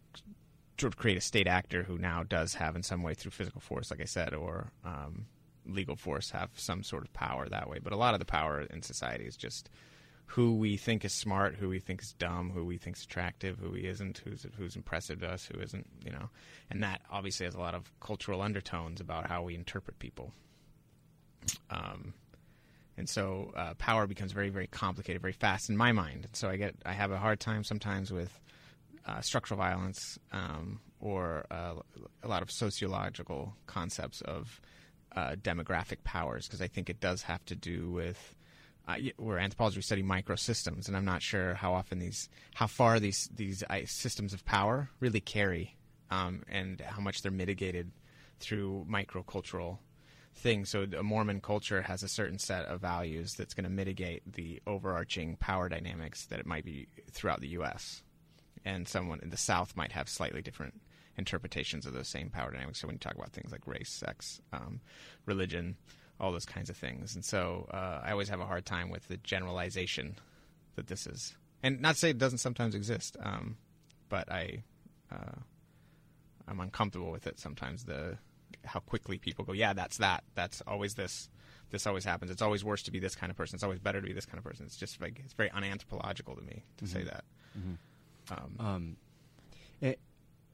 [0.80, 3.62] sort of create a state actor who now does have, in some way, through physical
[3.62, 5.26] force, like I said, or um,
[5.66, 7.80] legal force, have some sort of power that way.
[7.84, 9.70] But a lot of the power in society is just
[10.26, 13.58] who we think is smart, who we think is dumb, who we think is attractive,
[13.58, 16.30] who we isn't, who's who's impressive to us, who isn't, you know,
[16.70, 20.32] and that obviously has a lot of cultural undertones about how we interpret people.
[21.72, 22.14] Um,
[23.00, 26.26] and so uh, power becomes very, very complicated, very fast in my mind.
[26.26, 28.38] And so I get, I have a hard time sometimes with
[29.06, 31.76] uh, structural violence um, or uh,
[32.22, 34.60] a lot of sociological concepts of
[35.16, 38.36] uh, demographic powers because I think it does have to do with
[38.88, 42.68] uh, y- we're anthropologists we study microsystems and I'm not sure how often these how
[42.68, 45.76] far these these uh, systems of power really carry
[46.12, 47.92] um, and how much they're mitigated
[48.40, 49.80] through microcultural
[50.40, 50.70] things.
[50.70, 54.62] So a Mormon culture has a certain set of values that's going to mitigate the
[54.66, 58.02] overarching power dynamics that it might be throughout the U.S.
[58.66, 60.82] And someone in the South might have slightly different
[61.18, 62.80] interpretations of those same power dynamics.
[62.80, 64.82] So when you talk about things like race, sex, um,
[65.26, 65.76] religion,
[66.20, 69.08] all those kinds of things, and so uh, I always have a hard time with
[69.08, 70.16] the generalization
[70.76, 73.58] that this is, and not to say it doesn't sometimes exist, um,
[74.10, 74.64] but I.
[75.12, 75.40] Uh,
[76.50, 77.84] I'm uncomfortable with it sometimes.
[77.84, 78.18] The
[78.66, 80.24] how quickly people go, yeah, that's that.
[80.36, 81.30] That's always this.
[81.72, 82.32] This always happens.
[82.32, 83.56] It's always worse to be this kind of person.
[83.56, 84.66] It's always better to be this kind of person.
[84.66, 87.24] It's just like it's very unanthropological to me to say that.
[88.32, 88.98] Um, Um,
[89.82, 90.00] it,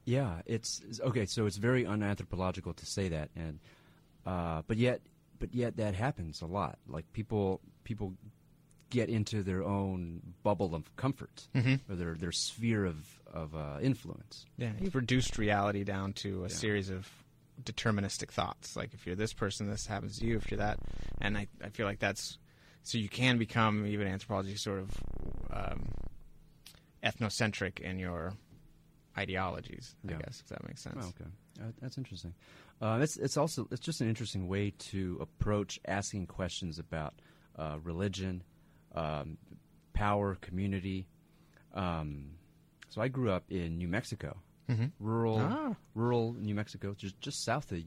[0.06, 1.26] yeah, it's okay.
[1.26, 3.60] So it's very unanthropological to say that, and
[4.26, 5.02] uh, but yet,
[5.40, 6.78] but yet that happens a lot.
[6.88, 8.14] Like people, people
[8.90, 11.48] get into their own bubble of comfort
[11.90, 12.98] or their their sphere of
[13.34, 14.46] of uh, influence.
[14.58, 17.10] yeah, you've reduced reality down to a series of
[17.64, 18.76] deterministic thoughts.
[18.76, 20.38] Like if you're this person, this happens to you.
[20.38, 20.80] If you're that,
[21.22, 22.38] and I, I feel like that's
[22.84, 24.90] so you can become even anthropology sort of
[25.52, 25.88] um,
[27.04, 28.34] ethnocentric in your
[29.18, 29.96] ideologies.
[30.04, 30.16] Yeah.
[30.16, 30.98] I guess if that makes sense.
[31.00, 31.30] Oh, okay,
[31.62, 32.34] uh, that's interesting.
[32.82, 37.14] Uh, it's it's also it's just an interesting way to approach asking questions about
[37.58, 38.44] uh, religion,
[38.94, 39.38] um,
[39.94, 41.08] power, community.
[41.74, 42.32] Um,
[42.90, 44.38] so I grew up in New Mexico,
[44.70, 44.92] Mhm.
[45.00, 45.76] rural Ah.
[45.94, 47.84] rural New Mexico, just just south of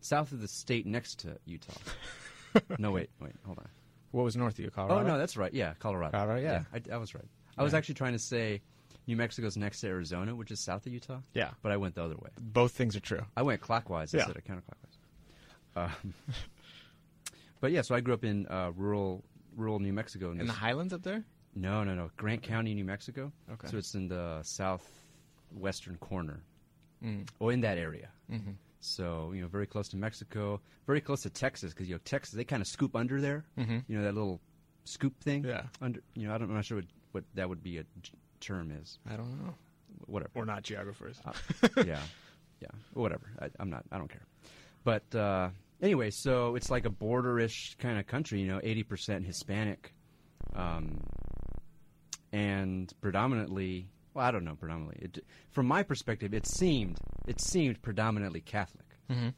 [0.00, 1.72] south of the state next to Utah.
[2.78, 3.68] no, wait, wait, hold on.
[4.12, 5.00] What was north of you, Colorado?
[5.00, 5.52] Oh no, that's right.
[5.52, 6.16] Yeah, Colorado.
[6.16, 6.64] Colorado, yeah.
[6.72, 7.28] I, I was right.
[7.58, 8.62] I was actually trying to say
[9.06, 11.20] New Mexico's next to Arizona, which is south of Utah.
[11.34, 11.50] Yeah.
[11.62, 12.30] but I went the other way.
[12.40, 13.22] Both things are true.
[13.36, 14.20] I went clockwise Yeah.
[14.20, 14.96] instead of counterclockwise.
[15.76, 16.14] Um,
[17.60, 19.24] but yeah, so I grew up in uh, rural
[19.56, 20.30] rural New Mexico.
[20.30, 21.24] In the this- highlands up there?
[21.54, 23.32] no, no, no, Grant County, New Mexico.
[23.52, 23.68] Okay.
[23.68, 24.40] So it's in the
[25.50, 26.42] southwestern corner,
[27.04, 27.26] Mm.
[27.38, 28.10] or in that area.
[28.30, 28.50] Mm-hmm.
[28.80, 32.34] So you know, very close to Mexico, very close to Texas, because you know Texas
[32.34, 33.44] they kind of scoop under there.
[33.58, 33.84] Mhm.
[33.88, 34.40] You know that little
[34.84, 35.44] scoop thing.
[35.44, 35.62] Yeah.
[35.80, 38.12] Under you know, I don't, I'm not sure what, what that would be a j-
[38.40, 38.98] term is.
[39.10, 39.54] I don't know.
[40.06, 40.30] Whatever.
[40.34, 41.20] We're not geographers.
[41.24, 41.32] Uh,
[41.86, 42.00] yeah,
[42.60, 43.30] yeah, whatever.
[43.40, 43.84] I, I'm not.
[43.90, 44.26] I don't care.
[44.84, 45.50] But uh,
[45.82, 48.40] anyway, so it's like a borderish kind of country.
[48.40, 49.94] You know, eighty percent Hispanic,
[50.54, 51.00] um,
[52.32, 53.88] and predominantly.
[54.14, 54.54] Well, I don't know.
[54.54, 59.28] Predominantly, it, from my perspective, it seemed it seemed predominantly Catholic, mm-hmm.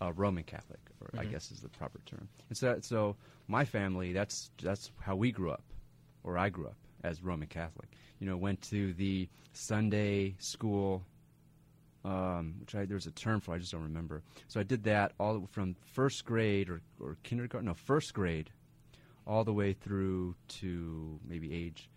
[0.00, 1.30] uh, Roman Catholic, or I Mhm.
[1.30, 2.28] guess is the proper term.
[2.48, 5.62] And so, so my family, that's that's how we grew up,
[6.24, 7.88] or I grew up as Roman Catholic.
[8.18, 11.04] You know, went to the Sunday school,
[12.04, 14.22] um, which I, there's a term for, I just don't remember.
[14.48, 18.50] So I did that all from first grade or, or kindergarten, no, first grade,
[19.26, 21.88] all the way through to maybe age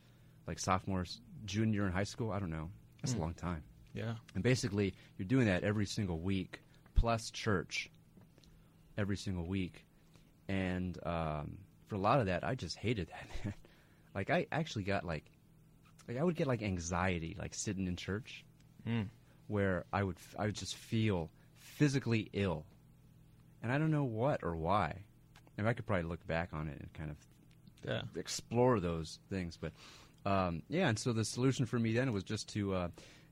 [0.47, 2.32] like sophomores, junior in high school.
[2.32, 2.69] I don't know.
[3.01, 3.17] That's Mm.
[3.17, 3.63] a long time.
[3.93, 4.15] Yeah.
[4.36, 6.62] And basically, you're doing that every single week,
[6.95, 7.89] plus church
[8.97, 9.86] every single week.
[10.47, 13.53] And um, for a lot of that, I just hated that.
[14.15, 15.25] like, I actually got like,
[16.08, 18.43] like, I would get like anxiety, like sitting in church,
[18.88, 19.08] Mm.
[19.47, 21.29] where I would, f- I would just feel
[21.60, 22.65] physically ill,
[23.62, 25.03] and I don't know what or why.
[25.58, 27.17] And I could probably look back on it and kind of
[27.88, 28.01] Yeah.
[28.19, 29.56] explore those things.
[29.56, 29.71] But
[30.25, 32.88] um, yeah, and so the solution for me then was just to uh,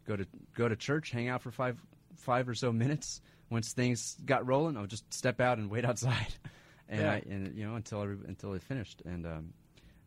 [0.07, 0.25] go to
[0.55, 1.79] go to church, hang out for five
[2.17, 3.21] five or so minutes.
[3.49, 6.33] Once things got rolling, I would just step out and wait outside,
[6.89, 7.11] and Yeah.
[7.13, 9.53] I, and you know until every, until it finished, and um,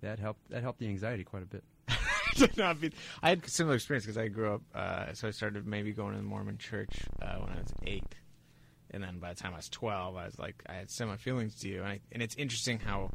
[0.03, 1.64] that helped that helped the anxiety quite a bit.
[2.37, 2.90] did not be.
[3.23, 4.62] I had a similar experience because I grew up.
[4.75, 6.90] Uh, so I started maybe going to the Mormon church
[7.23, 8.14] uh, when I was eight,
[8.90, 11.55] and then by the time I was twelve, I was like, I had similar feelings
[11.61, 11.81] to you.
[11.81, 13.11] And, I, and it's interesting how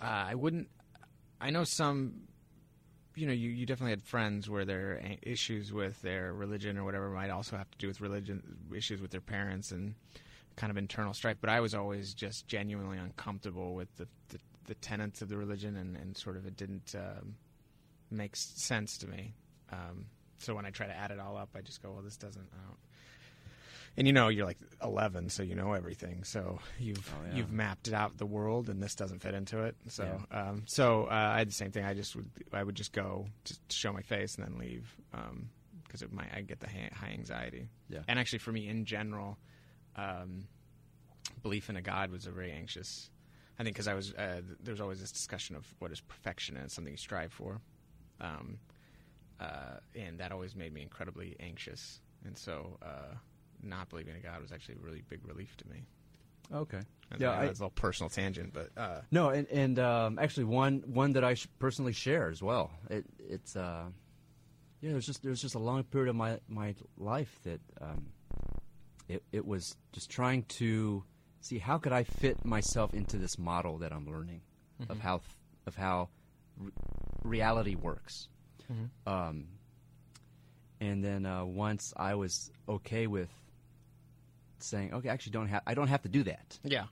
[0.00, 0.68] uh, I wouldn't.
[1.40, 2.22] I know some.
[3.14, 7.10] You know, you, you definitely had friends where their issues with their religion or whatever
[7.10, 9.96] might also have to do with religion issues with their parents and
[10.54, 11.36] kind of internal strife.
[11.40, 15.76] But I was always just genuinely uncomfortable with the the, the tenets of the religion,
[15.76, 17.34] and, and sort of it didn't um,
[18.10, 19.34] make sense to me.
[19.72, 20.06] Um,
[20.38, 22.48] so when I try to add it all up, I just go, well, this doesn't.
[22.52, 22.78] I don't.
[23.96, 26.22] And you know, you're like 11, so you know everything.
[26.22, 27.36] So you've Oh, yeah.
[27.36, 29.76] you've mapped it out the world, and this doesn't fit into it.
[29.88, 31.84] So um, so uh, I had the same thing.
[31.84, 34.94] I just would I would just go just to show my face and then leave
[35.84, 37.68] because it might I get the ha- high anxiety.
[37.88, 38.00] Yeah.
[38.06, 39.36] And actually, for me in general,
[39.96, 40.46] um,
[41.42, 43.10] belief in a God was a very anxious.
[43.58, 46.00] I think because I was uh, th- there was always this discussion of what is
[46.00, 47.60] perfection and it's something you strive for,
[48.20, 48.58] um,
[49.40, 52.00] uh, and that always made me incredibly anxious.
[52.24, 53.14] And so, uh,
[53.62, 55.82] not believing in God was actually a really big relief to me.
[56.52, 56.80] Okay.
[57.10, 60.18] And Yeah, I I- that's a little personal tangent, but uh, No, and and um,
[60.18, 62.70] actually one one that I sh- personally share as well.
[62.90, 63.86] It it's uh,
[64.80, 64.92] yeah.
[64.92, 68.06] There's just there's just a long period of my my life that um,
[69.08, 71.04] it it was just trying to
[71.40, 74.40] see how could I fit myself into this model that I'm learning
[74.88, 75.00] of Mhm.
[75.00, 75.20] how
[75.66, 76.08] of how
[76.56, 76.72] re-
[77.24, 78.28] reality works.
[79.06, 79.48] Um,
[80.80, 83.30] and then uh, once I was okay with
[84.62, 86.58] saying, okay, I actually don't have I don't have to do that.
[86.64, 86.86] yeah,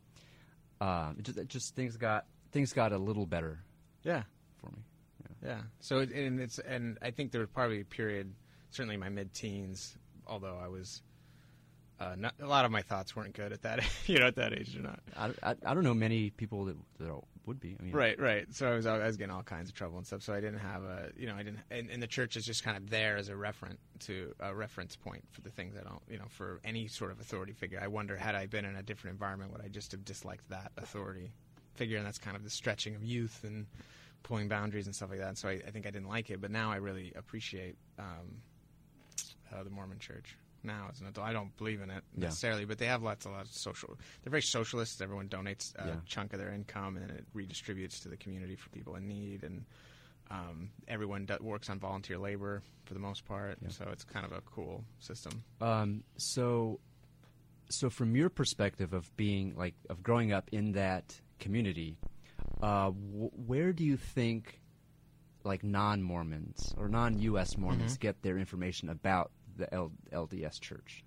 [0.81, 3.59] Um, it just, it just things got things got a little better
[4.02, 4.22] yeah,
[4.61, 4.83] for me.
[5.44, 5.61] yeah.
[5.81, 8.33] So it, and it's and I think there was probably a period,
[8.70, 11.02] certainly in my mid-teens, although I was.
[11.98, 14.52] Uh, not, a lot of my thoughts weren't good at that, you know, at that
[14.52, 15.00] age or not.
[15.16, 17.11] I, I, I don't know many people that, that
[17.46, 17.76] would be.
[17.78, 18.46] I mean, Right, right.
[18.52, 20.22] So I was I was getting all kinds of trouble and stuff.
[20.22, 22.64] So I didn't have a you know I didn't and, and the church is just
[22.64, 26.02] kind of there as a reference to a reference point for the things I don't
[26.11, 27.80] you know for any sort of authority figure.
[27.82, 30.72] I wonder had I been in a different environment would I just have disliked that
[30.76, 31.30] authority
[31.74, 31.98] figure?
[31.98, 33.66] And that's kind of the stretching of youth and
[34.22, 35.28] pulling boundaries and stuff like that.
[35.28, 38.42] And so I, I think I didn't like it, but now I really appreciate um,
[39.54, 40.37] uh, the Mormon Church.
[40.66, 42.24] Now as an adult, I don't believe in it Yeah.
[42.26, 43.96] necessarily, but they have lots of lots of social.
[44.22, 45.00] They're very socialist.
[45.00, 45.96] Everyone donates a Yeah.
[46.07, 49.44] chunk of their income, and it redistributes to the community for people in need.
[49.44, 49.64] And
[50.29, 53.68] um, everyone do- works on volunteer labor for the most part, Yeah.
[53.68, 55.44] so it's kind of a cool system.
[55.61, 56.81] Um, so,
[57.70, 61.96] so from your perspective of being like of growing up in that community,
[62.61, 64.61] uh, w- where do you think
[65.44, 67.57] like non-Mormons or non-U.S.
[67.57, 68.00] Mormons Mhm.
[68.00, 71.05] get their information about the L- LDS Church?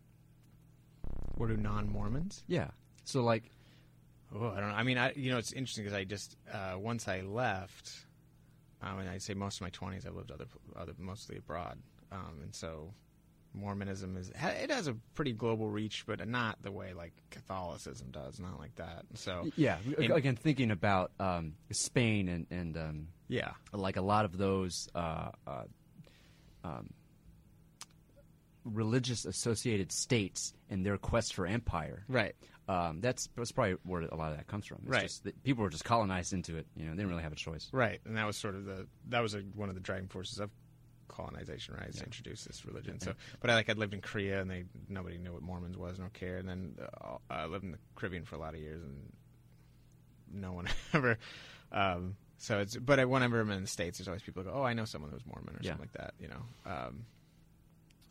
[1.36, 2.44] What do non-Mormons?
[2.48, 2.70] Yeah.
[3.06, 3.52] So like,
[4.34, 4.76] Oh, I don't know.
[4.76, 7.92] I mean, I you know, it's interesting because I just uh, once I left,
[8.82, 10.46] I mean, I'd say most of my twenties I lived other
[10.76, 11.80] other mostly abroad,
[12.12, 12.94] um, and so
[13.54, 18.40] Mormonism is it has a pretty global reach, but not the way like Catholicism does,
[18.40, 19.06] not like that.
[19.16, 19.78] So yeah.
[19.98, 24.88] in- again, thinking about um, Spain and and um, yeah, like a lot of those
[24.94, 25.64] uh, uh,
[26.64, 26.92] um,
[28.66, 32.04] religious associated states and their quest for empire.
[32.08, 32.36] Right.
[32.68, 34.80] Um, that's that's probably where a lot of that comes from.
[34.84, 35.02] It's Right.
[35.04, 36.68] just that people were just colonized into it.
[36.76, 37.68] You know, they didn't really have a choice.
[37.72, 40.40] Right, and that was sort of the that was a, one of the driving forces
[40.40, 40.52] of
[41.08, 41.90] colonization, right?
[41.90, 43.00] is To introduce this religion.
[43.00, 45.98] So, but I like I'd lived in Korea, and they nobody knew what Mormons was,
[45.98, 46.38] no care.
[46.38, 49.12] And then uh, I lived in the Caribbean for a lot of years, and
[50.32, 51.18] no one ever.
[51.72, 54.64] Um, so it's but whenever I'm in the states, there's always people who go, "Oh,
[54.64, 55.72] I know someone who's Mormon" or Yeah.
[55.72, 56.44] something like that, you know.
[56.66, 57.06] Um,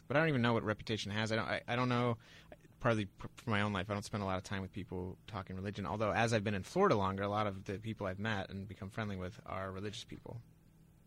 [0.09, 1.31] but I don't even know what reputation has.
[1.31, 1.47] I don't.
[1.47, 2.17] I, I don't know.
[2.81, 5.57] Partly for my own life, I don't spend a lot of time with people talking
[5.57, 5.85] religion.
[5.85, 8.69] Although, as I've been in Florida longer, a lot of the people I've met and
[8.69, 10.41] become friendly with are religious people,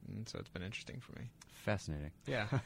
[0.08, 1.30] and so it's been interesting for me.
[1.66, 2.12] Fascinating.
[2.28, 2.48] Yeah.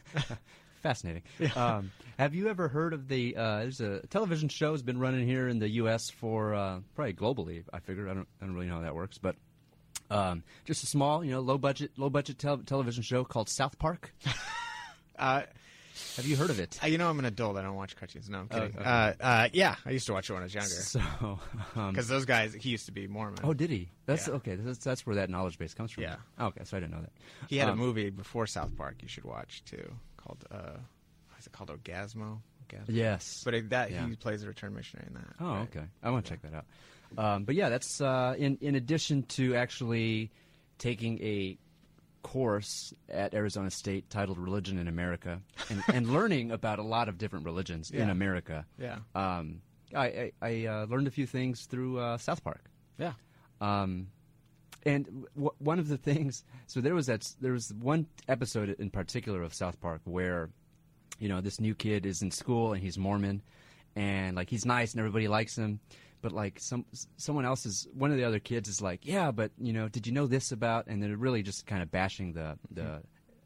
[0.81, 1.23] Fascinating.
[1.55, 3.35] Um, have you ever heard of the?
[3.35, 6.09] Uh, there's a television show has been running here in the U.S.
[6.09, 7.63] for uh, probably globally.
[7.73, 8.27] I figure I don't.
[8.41, 9.35] I don't really know how that works, but
[10.09, 13.77] um, just a small, you know, low budget, low budget tel- television show called South
[13.79, 14.13] Park.
[15.19, 15.43] uh,
[16.17, 16.77] Have you heard of it?
[16.83, 17.57] Uh, you know, I'm an adult.
[17.57, 18.29] I don't watch cartoons.
[18.29, 18.79] No, I'm Oh, kidding.
[18.79, 18.85] okay.
[18.89, 20.69] uh, uh, yeah, I used to watch it when I was younger.
[20.69, 20.99] So,
[21.75, 23.39] um, Because those guys, he used to be Mormon.
[23.43, 23.89] oh, did he?
[24.05, 24.35] That's Yeah.
[24.35, 24.55] okay.
[24.55, 26.03] That's, that's where that knowledge base comes from.
[26.03, 26.15] Yeah.
[26.39, 27.11] Oh, okay, so I didn't know that.
[27.47, 30.77] he had a um, movie before South Park you should watch too, called uh,
[31.39, 31.69] is it called?
[31.69, 32.39] Orgazmo.
[32.67, 32.85] Orgazmo?
[32.87, 33.41] Yes.
[33.45, 34.07] But it, that Yeah.
[34.07, 35.27] he plays a return missionary in that.
[35.39, 35.61] Oh, right?
[35.63, 35.85] okay.
[36.03, 36.65] I want to check that out.
[37.17, 40.31] Um, but yeah, that's uh, in in addition to actually
[40.79, 41.57] taking a
[42.25, 47.19] course at Arizona State titled "Religion in America" and, and learning about a lot of
[47.19, 48.65] different religions in America.
[48.79, 48.97] Yeah.
[49.13, 49.61] Um,
[49.93, 52.65] I I, I uh, learned a few things through uh, South Park.
[52.97, 53.13] Yeah.
[53.61, 54.07] Um,
[54.85, 55.05] and
[55.35, 59.43] w- one of the things, so there was that there was one episode in particular
[59.43, 60.49] of South Park where,
[61.19, 63.43] you know, this new kid is in school and he's Mormon,
[63.95, 65.79] and like he's nice and everybody likes him,
[66.21, 66.85] but like some
[67.17, 70.07] someone else is one of the other kids is like, yeah, but you know, did
[70.07, 70.87] you know this about?
[70.87, 73.01] And they're really just kind of bashing the the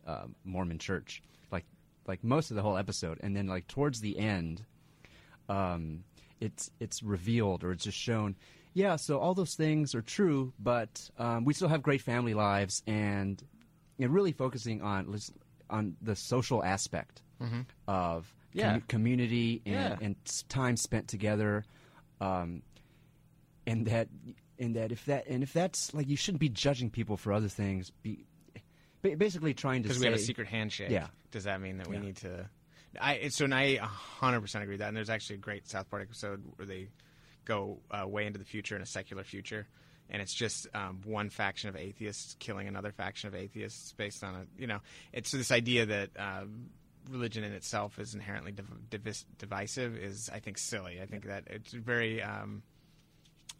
[0.07, 1.21] uh, Mormon Church,
[1.51, 1.65] like
[2.07, 4.63] like most of the whole episode, and then like towards the end,
[5.47, 6.03] um,
[6.39, 8.35] it's it's revealed or it's just shown.
[8.73, 12.81] Yeah, so all those things are true, but um, we still have great family lives,
[12.87, 13.41] and
[13.99, 15.19] and really focusing on
[15.69, 17.21] on the social aspect
[17.87, 18.79] of Yeah.
[18.87, 19.97] community and, Yeah.
[20.01, 20.15] and
[20.49, 21.65] time spent together,
[22.21, 22.63] um,
[23.67, 24.07] and that
[24.57, 27.47] and that if that and if that's like you shouldn't be judging people for other
[27.47, 27.91] things.
[28.01, 28.25] Be
[29.01, 30.89] basically trying to Because we have a secret handshake.
[30.89, 31.07] Yeah.
[31.31, 32.01] Does that mean that we Yeah.
[32.01, 32.49] need to?
[32.99, 34.87] I so and I 100 percent agree with that.
[34.89, 36.87] And there's actually a great South Park episode where they
[37.45, 39.67] go uh, way into the future in a secular future,
[40.09, 44.35] and it's just um, one faction of atheists killing another faction of atheists based on
[44.35, 44.79] a you know
[45.13, 46.09] it's this idea that.
[46.17, 46.71] Um,
[47.09, 49.95] Religion in itself is inherently div- divis- divisive.
[49.97, 50.99] Is I think silly.
[51.01, 52.63] I think that it's very um,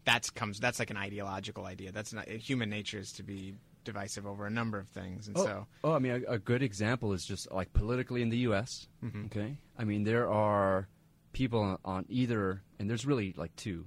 [0.06, 1.92] that's comes that's like an ideological idea.
[1.92, 5.44] That's not human nature is to be divisive over a number of things, and Oh,
[5.46, 8.88] so oh, I mean, a, a good example is just like politically in the U.S.
[9.28, 10.88] Okay, I mean, there are
[11.32, 13.86] people on, either, and there's really like two.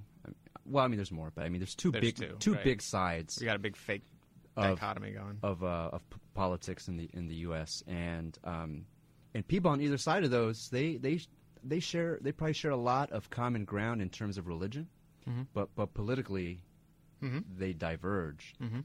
[0.65, 2.63] Well, I mean, there's more, but I mean, there's two There's big, two, right.
[2.63, 4.03] big sides we got a big fake
[4.55, 5.37] Of- dichotomy going.
[5.43, 7.83] of uh, of p- politics in the in the U.S.
[7.87, 8.85] and um,
[9.33, 11.19] and people on either side of those, they they
[11.63, 14.87] they share they probably share a lot of common ground in terms of religion,
[15.27, 15.47] Mhm.
[15.53, 16.63] but but politically,
[17.21, 17.43] Mhm.
[17.57, 18.53] they diverge.
[18.61, 18.83] Mhm.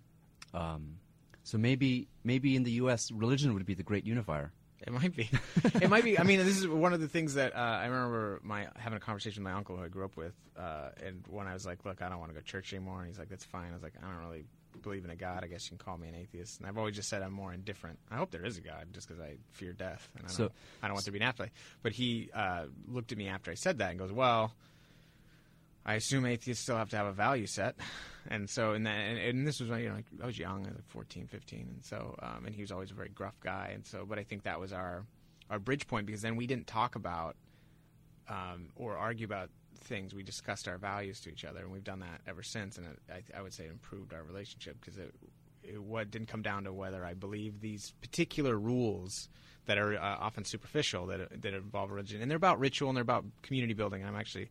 [0.55, 0.99] Um,
[1.42, 3.11] so maybe maybe in the U.S.
[3.11, 4.53] religion would be the great unifier.
[4.86, 5.28] It might be.
[5.82, 6.18] it might be.
[6.20, 9.01] I mean, this is one of the things that uh, I remember my having a
[9.01, 11.84] conversation with my uncle who I grew up with, uh, and when I was like,
[11.84, 13.74] "Look, I don't want to go to church anymore," and he's like, "That's fine." I
[13.74, 14.44] was like, "I don't really
[14.83, 15.45] believe in a God.
[15.45, 17.53] I guess you can call me an atheist." And I've always just said I'm more
[17.53, 17.99] indifferent.
[18.11, 20.51] I hope there is a God, just because I fear death, and I don't, So-
[20.83, 21.53] I don't want there to be an afterlife.
[21.83, 24.53] But he uh, looked at me after I said that and goes, "Well."
[25.87, 27.74] I assume atheists still have to have a value set,
[28.29, 30.66] and so and that and, and this was when you know like, I was young,
[30.66, 33.41] I was like 14, 15, and so um, and he was always a very gruff
[33.43, 35.07] guy, and so but I think that was our
[35.49, 37.37] our bridge point because then we didn't talk about
[38.29, 39.49] um, or argue about
[39.81, 40.14] things.
[40.14, 42.79] We discussed our values to each other, and we've done that ever since.
[42.79, 45.14] And it, I, I would say improved our relationship because it,
[45.62, 49.29] it what didn't come down to whether I believe these particular rules
[49.66, 53.03] that are uh, often superficial that that involve religion, and they're about ritual and they're
[53.03, 54.03] about community building.
[54.03, 54.51] And I'm actually.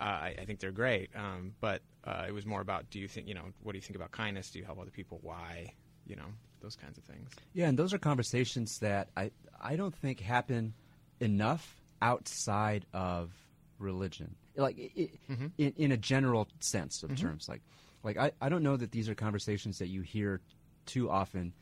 [0.00, 3.08] Uh, I, I think they're great, um, but uh, it was more about do you
[3.08, 4.48] think you know what do you think about kindness?
[4.48, 5.18] Do you help other people?
[5.22, 5.72] Why?
[6.06, 6.28] You know
[6.60, 7.30] those kinds of things.
[7.52, 10.74] Yeah, and those are conversations that I I don't think happen
[11.20, 13.30] enough outside of
[13.78, 17.48] religion, like i i in, in a general sense of terms.
[17.48, 17.62] Like,
[18.02, 20.40] like I, I don't know that these are conversations that you hear
[20.86, 21.52] too often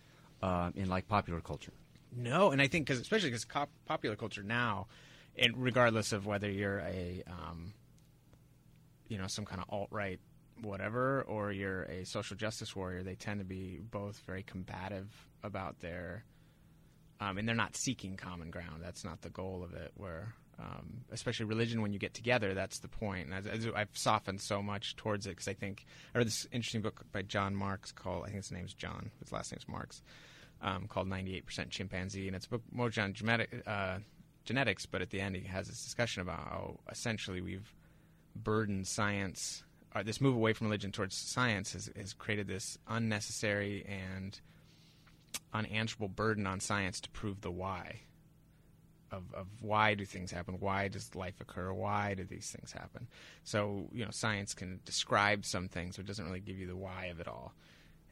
[0.43, 1.73] um, in like popular culture.
[2.15, 4.87] No, and I think because especially because cop- popular culture now,
[5.37, 7.75] and regardless of whether you're a, um,
[9.09, 10.21] you know, some kind of alt right
[10.63, 15.09] whatever, or you're a social justice warrior, they tend to be both very combative
[15.43, 16.25] about their
[17.27, 18.83] um, and they're not seeking common ground.
[18.83, 19.93] That's not the goal of it.
[19.97, 23.29] Where um, especially religion, when you get together, that's the point.
[23.29, 26.83] And as I've softened so much towards it because I think I read this interesting
[26.83, 30.03] book by John Marks called I think his name's John, his last name's Marks,
[30.63, 33.99] um, called 98% Chimpanzee, and it's a book more on genetic, uh,
[34.45, 34.87] genetics.
[34.87, 37.75] But at the end, he has this discussion about how essentially we've
[38.35, 39.63] burdened science.
[39.95, 44.41] Uh, this move away from religion towards science has, has created this unnecessary and
[45.53, 48.01] unanswerable burden on science to prove the why
[49.13, 50.57] of, of why do things happen?
[50.61, 51.73] Why does life occur?
[51.73, 53.07] Why do these things happen?
[53.45, 56.77] So, you know, science can describe some things, but it doesn't really give you the
[56.77, 57.55] why of it all.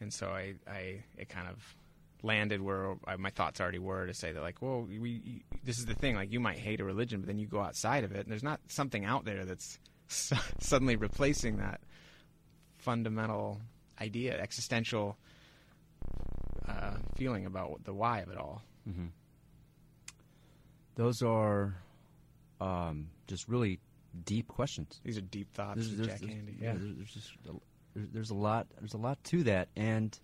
[0.01, 1.77] And so I, I it kind of
[2.23, 5.87] landed where I, my thoughts already were to say that, like, well, we, this is
[5.87, 8.21] the thing, like, you might hate a religion, but then you go outside of it,
[8.21, 9.79] and there's not something out there that's
[10.59, 11.81] suddenly replacing that
[12.79, 13.61] fundamental
[14.01, 15.17] idea, existential
[16.69, 18.63] uh, feeling about the why of it all.
[18.89, 19.07] Mm-hmm.
[20.97, 21.75] Those are
[22.61, 23.81] um, just really
[24.25, 25.01] deep questions.
[25.05, 26.61] These are deep thoughts, There's, there's, Jack there's- Handey.
[26.61, 27.53] yeah, there's, there's just a,
[27.95, 28.67] there's, there's a lot.
[28.79, 30.17] There's a lot to that, and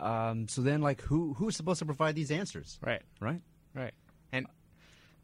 [0.00, 3.02] uh, um, so then, like, who who's supposed to provide these answers, right.
[3.20, 3.40] right?
[3.74, 3.94] Right.
[4.32, 4.46] And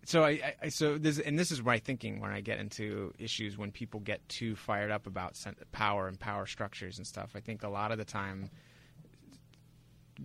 [0.05, 3.13] so I, I- I so this and this is my thinking when I get into
[3.19, 5.37] issues when people get too fired up about
[5.73, 7.31] power and power structures and stuff.
[7.35, 8.51] I think a lot of the time the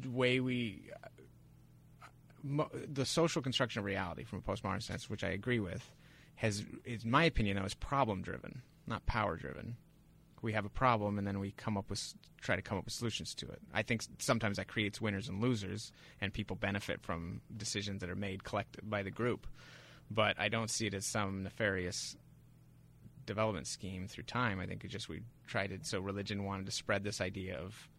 [0.04, 0.90] way we
[2.88, 5.92] the social construction of reality from a postmodern sense, which I agree with,
[6.36, 9.78] has, in my opinion, though, is problem driven, not power driven.
[10.42, 12.94] We have a problem, and then we come up with try to come up with
[12.94, 13.60] solutions to it.
[13.74, 15.92] I think sometimes that creates winners and losers,
[16.22, 19.48] and people benefit from decisions that are made collected by the group.
[20.12, 22.16] But I don't see it as some nefarious
[23.26, 24.60] development scheme through time.
[24.60, 25.88] I think it just we tried it.
[25.88, 27.90] So religion wanted to spread this idea of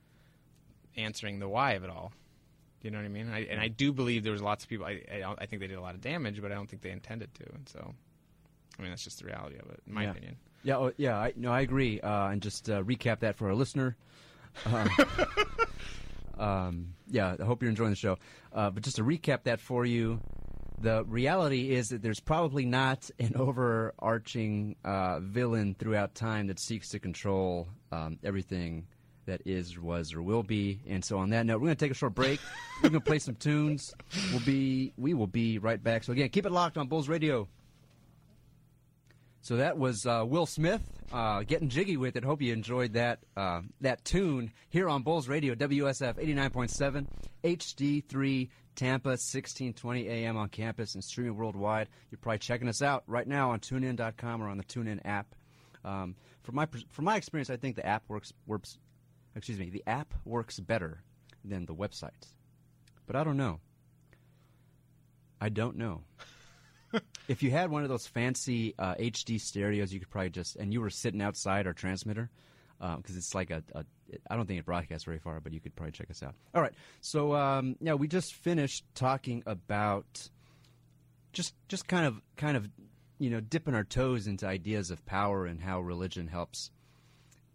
[0.96, 2.12] answering the why of it all.
[2.82, 3.30] You know what I mean?
[3.32, 4.86] I, and I do believe there was lots of people.
[4.86, 6.90] I, I, I think they did a lot of damage, but I don't think they
[6.90, 7.44] intended to.
[7.54, 7.94] And so,
[8.78, 10.10] I mean, that's just the reality of it, in my Yeah.
[10.10, 10.36] opinion.
[10.62, 11.16] Yeah, oh, yeah.
[11.18, 12.00] I, no, I agree.
[12.00, 13.96] Uh, and just uh, recap that for our listener.
[14.66, 14.88] Um,
[16.38, 18.18] um, yeah, I hope you're enjoying the show.
[18.52, 20.20] Uh, but just to recap that for you,
[20.80, 26.90] the reality is that there's probably not an overarching uh, villain throughout time that seeks
[26.90, 28.86] to control um, everything
[29.26, 30.80] that is, was, or will be.
[30.88, 32.40] And so, on that note, we're going to take a short break.
[32.82, 33.94] we're going to play some tunes.
[34.30, 36.04] We'll be, we will be right back.
[36.04, 37.48] So again, keep it locked on Bulls Radio.
[39.42, 42.24] So that was uh, Will Smith uh, getting jiggy with it.
[42.24, 47.06] Hope you enjoyed that uh, that tune here on Bulls Radio, WSF 89.7,
[47.44, 51.88] HD3 Tampa, 1620 AM on campus and streaming worldwide.
[52.10, 55.34] You're probably checking us out right now on TuneIn.com or on the TuneIn app.
[55.84, 58.78] Um, from my from my experience, I think the app works works.
[59.36, 61.02] Excuse me, the app works better
[61.44, 62.34] than the websites,
[63.06, 63.60] but I don't know.
[65.40, 66.02] I don't know
[67.28, 70.72] if you had one of those fancy uh, HD stereos, you could probably just and
[70.72, 72.30] you were sitting outside our transmitter
[72.78, 73.84] because it's like a, a.
[74.30, 76.34] I don't think it broadcasts very far, but you could probably check us out.
[76.54, 80.28] All right, so um, yeah, we just finished talking about
[81.32, 82.68] just just kind of kind of
[83.18, 86.70] you know dipping our toes into ideas of power and how religion helps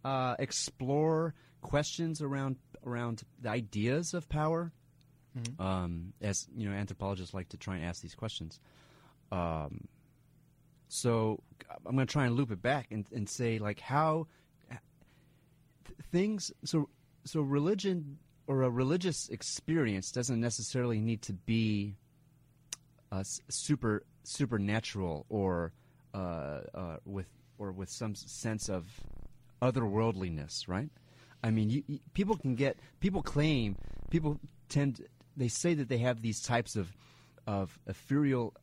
[0.04, 4.72] uh, explore questions around around the ideas of power.
[5.60, 8.60] Um, as you know, anthropologists like to try and ask these questions.
[9.32, 9.88] Um,
[10.90, 11.42] so
[11.86, 14.28] I'm going to try and loop it back and, and say like how
[14.70, 16.52] th- things.
[16.66, 16.90] So
[17.24, 21.96] so religion or a religious experience doesn't necessarily need to be
[23.12, 25.72] uh, super supernatural or
[26.14, 28.86] uh, uh, with or with some sense of
[29.62, 30.90] otherworldliness, right?
[31.44, 33.76] I mean, you, you, people can get people claim
[34.10, 34.40] people
[34.70, 36.92] tend they say that they have these types of
[37.48, 38.54] of ethereal.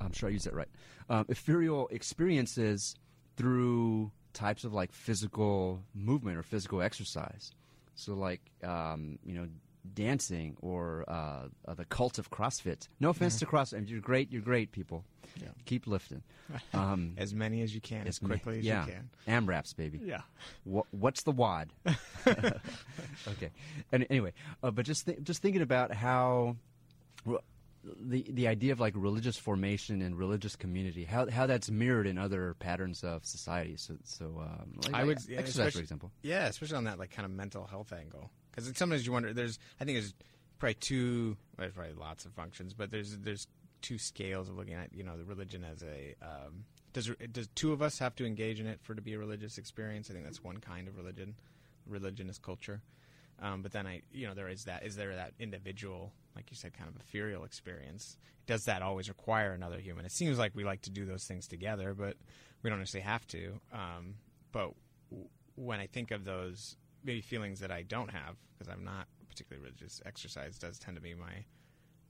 [0.00, 0.68] I'm sure I use that right.
[1.08, 2.96] Um, ethereal experiences
[3.36, 7.52] through types of like physical movement or physical exercise.
[7.94, 9.46] So, like um, you know,
[9.94, 12.88] dancing or uh, uh, the cult of CrossFit.
[13.00, 14.30] No offense to CrossFit, you're great.
[14.32, 15.04] You're great, people.
[15.40, 15.48] Yeah.
[15.64, 16.22] Keep lifting.
[16.74, 18.84] Um, As many as you can, as ma- quickly as yeah.
[18.84, 19.10] you can.
[19.26, 20.00] AMRAPs, baby.
[20.04, 20.20] Yeah.
[20.64, 21.72] What, what's the WOD?
[22.26, 23.50] okay.
[23.90, 26.56] And anyway, uh, but just th- just thinking about how
[27.24, 27.38] re-
[27.84, 32.18] the the idea of like religious formation and religious community, how how that's mirrored in
[32.18, 33.76] other patterns of society.
[33.76, 36.10] So so um, like, I would like yeah, exercise, for especially- example.
[36.22, 39.32] Yeah, especially on that like kind of mental health angle, because sometimes you wonder.
[39.32, 40.14] There's, I think there's
[40.58, 43.46] probably two, there's probably lots of functions, but there's there's
[43.80, 46.14] two scales of looking at you know the religion as a.
[46.22, 49.14] Um, does does two of us have to engage in it for it to be
[49.14, 50.10] a religious experience?
[50.10, 51.34] I think that's one kind of religion.
[51.86, 52.82] Religion is culture.
[53.40, 54.84] Um, but then I, you know, there is that.
[54.84, 58.16] Is there that individual, like you said, kind of ethereal experience?
[58.46, 60.04] Does that always require another human?
[60.04, 62.16] It seems like we like to do those things together, but
[62.62, 63.60] we don't necessarily have to.
[63.72, 64.14] Um,
[64.52, 64.72] but
[65.10, 69.06] w- when I think of those maybe feelings that I don't have, because I'm not
[69.28, 71.44] particularly religious, exercise does tend to be my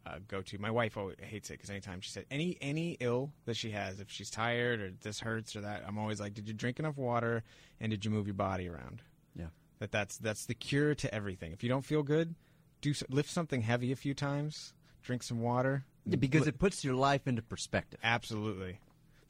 [0.05, 0.59] uh, go-to.
[0.59, 4.01] My wife always hates it because anytime she said any any ill that she has,
[4.01, 6.97] if she's tired or this hurts or that, I'm always like, did you drink enough
[6.97, 7.45] water
[7.81, 9.03] and did you move your body around?
[9.37, 9.47] Yeah.
[9.79, 11.53] That that's that's the cure to everything.
[11.53, 12.35] If you don't feel good,
[12.81, 15.85] do lift something heavy a few times, drink some water.
[16.05, 18.01] Yeah, because it puts your life into perspective.
[18.03, 18.81] Absolutely.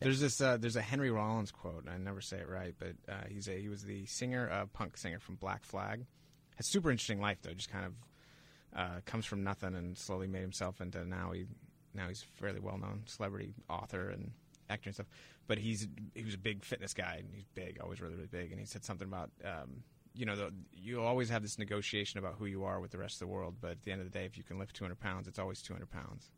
[0.03, 0.41] There's this.
[0.41, 1.87] Uh, there's a Henry Rollins quote.
[1.93, 4.97] I never say it right, but uh, he's a he was the singer, uh, punk
[4.97, 6.07] singer from Black Flag.
[6.57, 7.55] Has super interesting life though.
[7.55, 7.93] Just kind of
[8.75, 11.47] uh, comes from nothing and slowly made himself into now he
[11.95, 14.33] now he's a fairly well known celebrity author and
[14.71, 15.09] actor and stuff.
[15.47, 18.51] But he's he was a big fitness guy and he's big, always really really big.
[18.51, 19.83] And he said something about um,
[20.15, 23.17] you know the, you always have this negotiation about who you are with the rest
[23.17, 23.57] of the world.
[23.61, 25.63] But at the end of the day, if you can lift 200 pounds, it's always
[25.63, 26.31] 200 pounds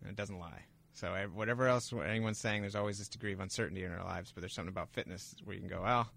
[0.00, 0.64] and it doesn't lie.
[0.98, 4.32] So whatever else anyone's saying, there's always this degree of uncertainty in our lives.
[4.34, 6.10] But there's something about fitness where you can go, well,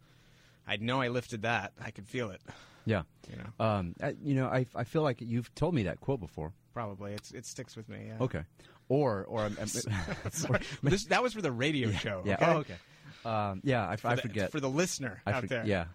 [0.68, 1.74] I know I lifted that.
[1.84, 2.42] I could feel it.
[2.86, 3.04] Yeah.
[3.30, 6.20] You know, Um, I, you know, I, I feel like you've told me that quote
[6.20, 6.52] before.
[6.74, 8.06] probably it's it sticks with me.
[8.08, 8.18] Yeah.
[8.24, 8.42] Okay.
[8.90, 10.62] Or, or, I'm- Sorry.
[10.82, 12.24] this, that was for the radio show.
[12.26, 12.34] yeah.
[12.36, 12.46] Okay?
[12.46, 12.76] Oh, okay.
[13.24, 14.52] Um, yeah, I, For I the- forget.
[14.52, 15.66] for the listener I out for- there.
[15.66, 15.86] Yeah.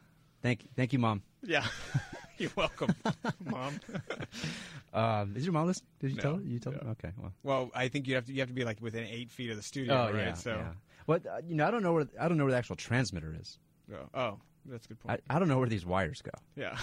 [0.43, 1.22] Thank, thank you, mom.
[1.43, 1.64] Yeah.
[2.39, 2.95] You're welcome,
[3.45, 3.80] mom.
[4.97, 5.89] Um, is your mom listening?
[6.01, 6.41] Did you No, tell her?
[6.43, 6.83] You told no.
[6.85, 6.91] her?
[6.93, 7.11] Okay.
[7.19, 7.33] Well.
[7.43, 9.57] Well, I think you have to you have to be like within eight feet of
[9.57, 10.27] the studio, Oh right?
[10.29, 10.33] yeah.
[10.35, 10.73] so, yeah.
[11.05, 11.67] What uh, you know?
[11.67, 13.59] I don't know where I don't know where the actual transmitter is.
[13.93, 15.21] oh, oh, that's a good I, point.
[15.31, 16.31] I don't know where these wires go.
[16.57, 16.79] yeah.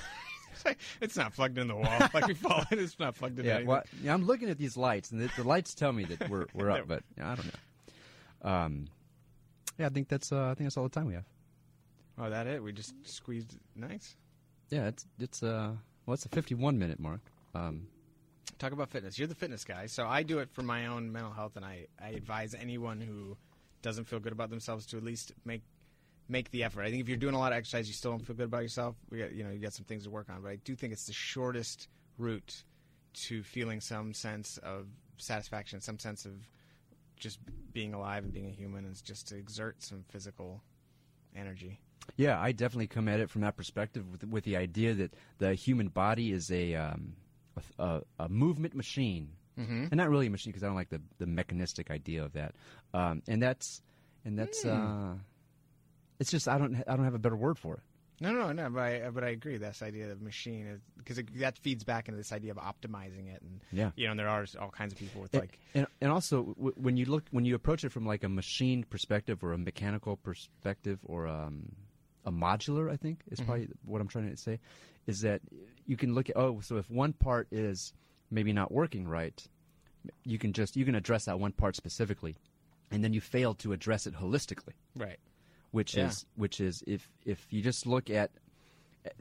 [1.01, 1.99] it's not plugged in the wall.
[2.13, 3.45] Like we fall in, it's not plugged in.
[3.45, 3.67] Yeah, anything.
[3.69, 6.45] well, yeah, I'm looking at these lights, and the, the lights tell me that we're
[6.53, 8.51] we're They're- up, but yeah, I don't know.
[8.51, 8.85] Um,
[9.79, 11.25] yeah, I think that's uh, I think that's all the time we have.
[12.19, 12.61] Oh, that it?
[12.61, 13.57] We just squeezed.
[13.75, 14.15] Nice.
[14.69, 15.71] Yeah, it's it's uh
[16.05, 17.21] well, it's a 51 minute mark.
[17.55, 17.87] Um,
[18.59, 19.17] Talk about fitness.
[19.17, 21.87] You're the fitness guy, so I do it for my own mental health, and I,
[22.01, 23.35] I advise anyone who
[23.81, 25.63] doesn't feel good about themselves to at least make
[26.29, 26.83] make the effort.
[26.83, 28.63] I think if you're doing a lot of exercise, you still don't feel good about
[28.63, 28.95] yourself.
[29.09, 30.93] We got you know you got some things to work on, but I do think
[30.93, 31.87] it's the shortest
[32.17, 32.63] route
[33.13, 34.87] to feeling some sense of
[35.17, 36.33] satisfaction, some sense of
[37.17, 37.39] just
[37.73, 40.61] being alive and being a human, is just to exert some physical
[41.35, 41.79] energy.
[42.15, 45.53] yeah, I definitely come at it from that perspective with with the idea that the
[45.53, 47.15] human body is a um,
[47.79, 49.29] a, a, movement machine,
[49.59, 49.83] Mm-hmm.
[49.91, 52.55] and not really a machine because I don't like the the mechanistic idea of that.
[52.93, 53.81] Um, and that's
[54.25, 55.13] and that's uh,
[56.19, 57.81] it's just I don't I don't have a better word for it.
[58.21, 58.69] No, no, no.
[58.69, 59.57] But I, but I agree.
[59.57, 63.59] This idea of machine because that feeds back into this idea of optimizing it, and
[63.71, 63.91] Yeah.
[63.95, 66.53] you know, and there are all kinds of people with And- like and, and also
[66.57, 69.57] w- when you look when you approach it from like a machine perspective or a
[69.57, 71.73] mechanical perspective or um,
[72.25, 73.47] a modular i think is mm-hmm.
[73.47, 74.59] probably what i'm trying to say
[75.07, 75.41] is that
[75.85, 77.93] you can look at oh so if one part is
[78.31, 79.47] maybe not working right
[80.23, 82.35] you can just you can address that one part specifically
[82.91, 84.73] and then you fail to address it holistically.
[84.95, 85.19] Right.
[85.71, 86.07] which Yeah.
[86.07, 88.31] is which is if if you just look at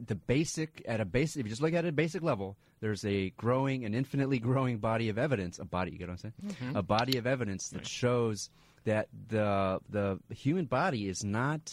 [0.07, 2.57] the basic at a basic if you just look at it at a basic level
[2.81, 6.19] there's a growing an infinitely growing body of evidence a body you get what i'm
[6.19, 6.35] saying?
[6.45, 6.77] Mm-hmm.
[6.77, 8.51] A body of evidence that shows
[8.85, 11.73] that the the human body is not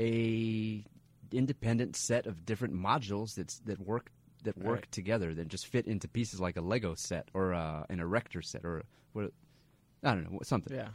[0.00, 0.84] a
[1.32, 4.10] independent set of different modules that's that work
[4.44, 4.92] that work Right.
[4.92, 8.64] together that just fit into pieces like a lego set or uh, an erector set
[8.64, 9.32] or what
[10.04, 10.88] i don't know something Yeah.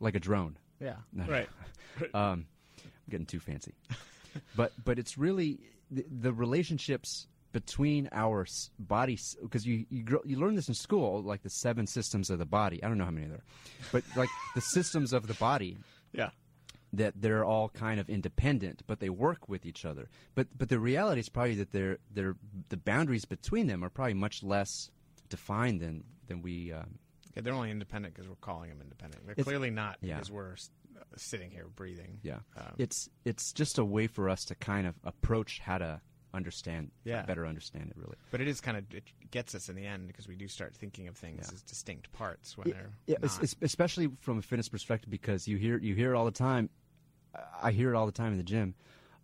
[0.00, 0.96] like a drone Yeah.
[1.12, 1.24] No.
[1.26, 1.48] Right.
[2.14, 2.46] um,
[2.84, 3.74] I'm getting too fancy,
[4.56, 5.58] but but it's really
[5.90, 10.74] the, the relationships between our s- bodies because you you, grow, you learn this in
[10.74, 12.84] school like the seven systems of the body.
[12.84, 13.44] I don't know how many there, are,
[13.90, 15.78] but like the systems of the body
[16.12, 16.30] Yeah.
[16.92, 20.08] That they're all kind of independent, but they work with each other.
[20.34, 22.36] But but the reality is probably that they're they're
[22.68, 24.90] the boundaries between them are probably much less
[25.28, 26.72] defined than than we.
[26.72, 26.98] Um,
[27.34, 29.26] Yeah, they're only independent because we're calling them independent.
[29.26, 30.14] They're clearly not yeah.
[30.16, 30.56] because we're
[31.16, 32.18] sitting here breathing.
[32.22, 36.00] Yeah, Um, it's it's just a way for us to kind of approach how to
[36.34, 37.22] understand, Yeah.
[37.22, 37.96] better understand it.
[37.96, 40.46] Really, But it is kind of it gets us in the end because we do
[40.48, 41.54] start thinking of things Yeah.
[41.54, 43.24] as distinct parts when they're yeah, not.
[43.24, 46.30] es- es- especially from a fitness perspective, because you hear you hear it all the
[46.30, 46.68] time.
[47.62, 48.74] I- hear it all the time in the gym.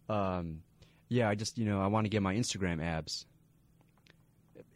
[0.09, 0.63] Um,
[1.09, 3.27] yeah, I just you know I want to get my Instagram abs,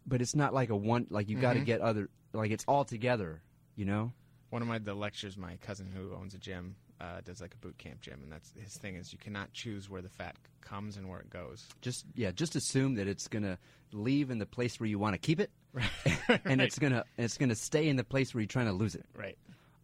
[0.06, 2.84] but it's not like a one like you got to get other like it's all
[2.84, 3.40] together.
[3.76, 4.12] You know,
[4.50, 7.56] One of my the lectures, my cousin who owns a gym uh, does like a
[7.58, 10.96] boot camp gym, and that's his thing is you cannot choose where the fat comes
[10.96, 11.66] and where it goes.
[11.80, 13.56] just yeah, just assume that it's gonna
[13.92, 15.90] leave in the place where you want to keep it, Right.
[16.44, 19.06] and it's gonna it's gonna stay in the place where you're trying to lose it.
[19.16, 19.38] right.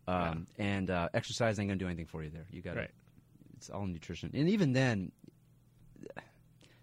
[0.07, 2.45] Um, And uh, exercise ain't gonna do anything for you there.
[2.51, 2.91] You got Right.
[3.65, 5.11] It's all nutrition, and even then,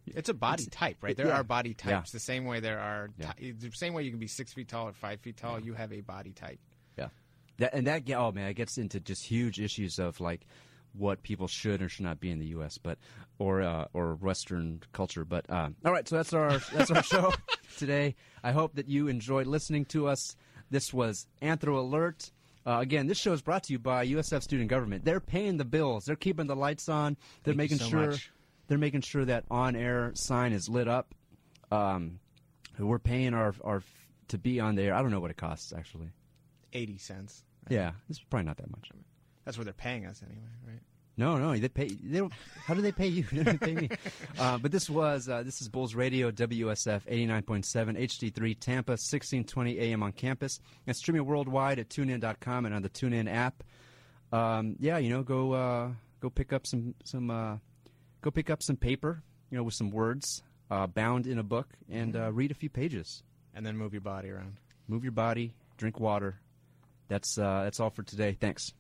[0.07, 1.15] It's a body It's- type, right?
[1.15, 1.38] There yeah.
[1.39, 1.75] are body Yeah.
[1.99, 2.11] types.
[2.11, 3.34] The same way there are, Yeah.
[3.34, 5.59] ti- the same way you can be six feet tall or five feet tall.
[5.59, 6.59] You have a body type.
[6.97, 7.09] Yeah,
[7.57, 10.47] that, and that oh man, it gets into just huge issues of like
[10.93, 12.79] what people should or should not be in the U.S.
[12.79, 12.97] but
[13.38, 15.23] or uh, or Western culture.
[15.23, 17.32] But um, all right, so that's our that's our show
[17.77, 18.15] today.
[18.43, 20.36] I hope that you enjoyed listening to us.
[20.71, 22.32] This was Anthro Alert.
[22.66, 25.03] Uh, again, this show is brought to you by USF Student Government.
[25.03, 26.05] They're paying the bills.
[26.05, 27.18] They're keeping the lights on.
[27.43, 28.32] They're Thank making so sure much.
[28.68, 31.16] they're making sure that on-air sign is lit up.
[31.72, 32.20] Um,
[32.78, 33.84] we're paying our our
[34.30, 34.93] to be on there.
[34.93, 36.09] I don't know what it costs actually.
[36.74, 37.43] Eighty cents.
[37.70, 38.89] Yeah, it's probably not that much.
[39.45, 40.80] That's what they're paying us anyway, right?
[41.22, 41.88] No, no, they pay.
[41.88, 42.34] They don't.
[42.65, 43.24] How do they pay you?
[43.32, 43.89] They don't pay me.
[44.39, 48.34] Uh, but this was uh, this is Bulls Radio WSF eighty nine point seven HD
[48.34, 52.89] three Tampa sixteen twenty AM on campus and streaming worldwide at TuneIn.com and on the
[52.89, 53.63] TuneIn app.
[54.32, 55.89] Um, yeah, you know, go uh,
[56.22, 57.57] go pick up some some uh,
[58.22, 60.41] go pick up some paper, you know, with some words
[60.72, 63.22] uh, bound in a book and uh, read a few pages.
[63.53, 64.57] And then move your body around.
[64.88, 66.39] Move your body, drink water.
[67.09, 68.36] That's uh, that's all for today.
[68.39, 68.74] Thanks.